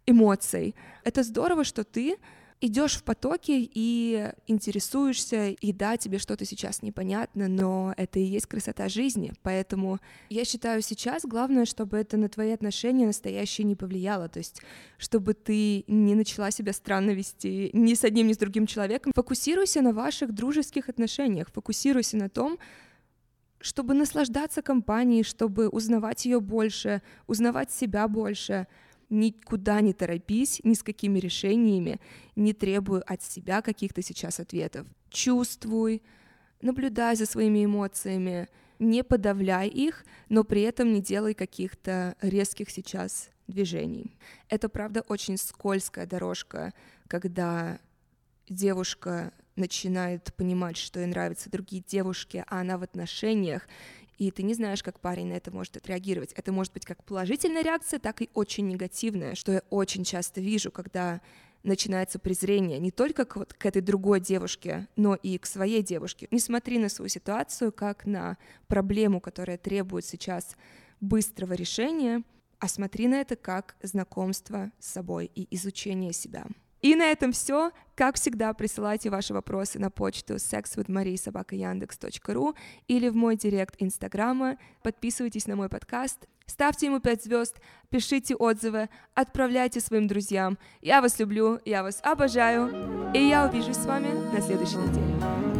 эмоций. 0.06 0.74
Это 1.04 1.22
здорово, 1.22 1.64
что 1.64 1.84
ты 1.84 2.16
идешь 2.62 2.96
в 2.96 3.02
потоке 3.02 3.58
и 3.60 4.32
интересуешься, 4.46 5.48
и 5.48 5.72
да, 5.72 5.96
тебе 5.96 6.18
что-то 6.18 6.44
сейчас 6.44 6.80
непонятно, 6.80 7.48
но 7.48 7.92
это 7.96 8.20
и 8.20 8.22
есть 8.22 8.46
красота 8.46 8.88
жизни. 8.88 9.32
Поэтому 9.42 9.98
я 10.30 10.44
считаю 10.44 10.80
сейчас 10.80 11.24
главное, 11.24 11.64
чтобы 11.64 11.96
это 11.98 12.16
на 12.16 12.28
твои 12.28 12.52
отношения 12.52 13.04
настоящие 13.04 13.64
не 13.66 13.74
повлияло. 13.74 14.28
То 14.28 14.38
есть, 14.38 14.62
чтобы 14.96 15.34
ты 15.34 15.84
не 15.88 16.14
начала 16.14 16.52
себя 16.52 16.72
странно 16.72 17.10
вести 17.10 17.70
ни 17.72 17.94
с 17.94 18.04
одним, 18.04 18.28
ни 18.28 18.32
с 18.32 18.38
другим 18.38 18.66
человеком. 18.66 19.12
Фокусируйся 19.12 19.82
на 19.82 19.92
ваших 19.92 20.32
дружеских 20.32 20.88
отношениях, 20.88 21.48
фокусируйся 21.52 22.16
на 22.16 22.28
том, 22.28 22.58
чтобы 23.60 23.94
наслаждаться 23.94 24.62
компанией, 24.62 25.24
чтобы 25.24 25.68
узнавать 25.68 26.24
ее 26.26 26.40
больше, 26.40 27.02
узнавать 27.26 27.72
себя 27.72 28.06
больше— 28.06 28.68
никуда 29.12 29.80
не 29.82 29.92
торопись 29.92 30.60
ни 30.64 30.74
с 30.74 30.82
какими 30.82 31.18
решениями, 31.18 32.00
не 32.34 32.52
требуй 32.54 33.00
от 33.02 33.22
себя 33.22 33.60
каких-то 33.62 34.02
сейчас 34.02 34.40
ответов. 34.40 34.86
Чувствуй, 35.10 36.02
наблюдай 36.62 37.14
за 37.14 37.26
своими 37.26 37.64
эмоциями, 37.64 38.48
не 38.78 39.04
подавляй 39.04 39.68
их, 39.68 40.04
но 40.28 40.44
при 40.44 40.62
этом 40.62 40.92
не 40.92 41.02
делай 41.02 41.34
каких-то 41.34 42.16
резких 42.20 42.70
сейчас 42.70 43.30
движений. 43.46 44.16
Это, 44.48 44.68
правда, 44.68 45.04
очень 45.06 45.36
скользкая 45.36 46.06
дорожка, 46.06 46.72
когда 47.06 47.78
девушка 48.48 49.32
начинает 49.56 50.32
понимать, 50.34 50.78
что 50.78 51.00
ей 51.00 51.06
нравятся 51.06 51.50
другие 51.50 51.82
девушки, 51.86 52.44
а 52.48 52.60
она 52.60 52.78
в 52.78 52.82
отношениях, 52.82 53.68
и 54.18 54.30
ты 54.30 54.42
не 54.42 54.54
знаешь, 54.54 54.82
как 54.82 55.00
парень 55.00 55.28
на 55.28 55.34
это 55.34 55.50
может 55.50 55.76
отреагировать. 55.76 56.32
Это 56.32 56.52
может 56.52 56.72
быть 56.72 56.84
как 56.84 57.02
положительная 57.04 57.62
реакция, 57.62 57.98
так 57.98 58.22
и 58.22 58.30
очень 58.34 58.68
негативная, 58.68 59.34
что 59.34 59.52
я 59.52 59.62
очень 59.70 60.04
часто 60.04 60.40
вижу, 60.40 60.70
когда 60.70 61.20
начинается 61.62 62.18
презрение 62.18 62.78
не 62.78 62.90
только 62.90 63.24
к, 63.24 63.36
вот, 63.36 63.54
к 63.54 63.66
этой 63.66 63.82
другой 63.82 64.20
девушке, 64.20 64.88
но 64.96 65.14
и 65.14 65.38
к 65.38 65.46
своей 65.46 65.82
девушке. 65.82 66.28
Не 66.30 66.40
смотри 66.40 66.78
на 66.78 66.88
свою 66.88 67.08
ситуацию 67.08 67.72
как 67.72 68.04
на 68.04 68.36
проблему, 68.66 69.20
которая 69.20 69.58
требует 69.58 70.04
сейчас 70.04 70.56
быстрого 71.00 71.52
решения, 71.54 72.22
а 72.58 72.68
смотри 72.68 73.08
на 73.08 73.20
это 73.20 73.36
как 73.36 73.76
знакомство 73.82 74.70
с 74.78 74.86
собой 74.86 75.30
и 75.34 75.46
изучение 75.54 76.12
себя. 76.12 76.46
И 76.82 76.94
на 76.96 77.04
этом 77.04 77.32
все. 77.32 77.70
Как 77.94 78.16
всегда, 78.16 78.52
присылайте 78.52 79.08
ваши 79.08 79.32
вопросы 79.32 79.78
на 79.78 79.90
почту 79.90 80.34
sexwithmarie.yandex.ru 80.34 82.54
или 82.88 83.08
в 83.08 83.16
мой 83.16 83.36
директ 83.36 83.76
Инстаграма. 83.78 84.58
Подписывайтесь 84.82 85.46
на 85.46 85.56
мой 85.56 85.68
подкаст, 85.68 86.26
ставьте 86.46 86.86
ему 86.86 87.00
5 87.00 87.24
звезд, 87.24 87.60
пишите 87.88 88.34
отзывы, 88.34 88.88
отправляйте 89.14 89.80
своим 89.80 90.08
друзьям. 90.08 90.58
Я 90.80 91.00
вас 91.00 91.20
люблю, 91.20 91.60
я 91.64 91.84
вас 91.84 92.00
обожаю, 92.02 93.12
и 93.14 93.28
я 93.28 93.46
увижусь 93.46 93.76
с 93.76 93.86
вами 93.86 94.08
на 94.34 94.40
следующей 94.40 94.78
неделе. 94.78 95.51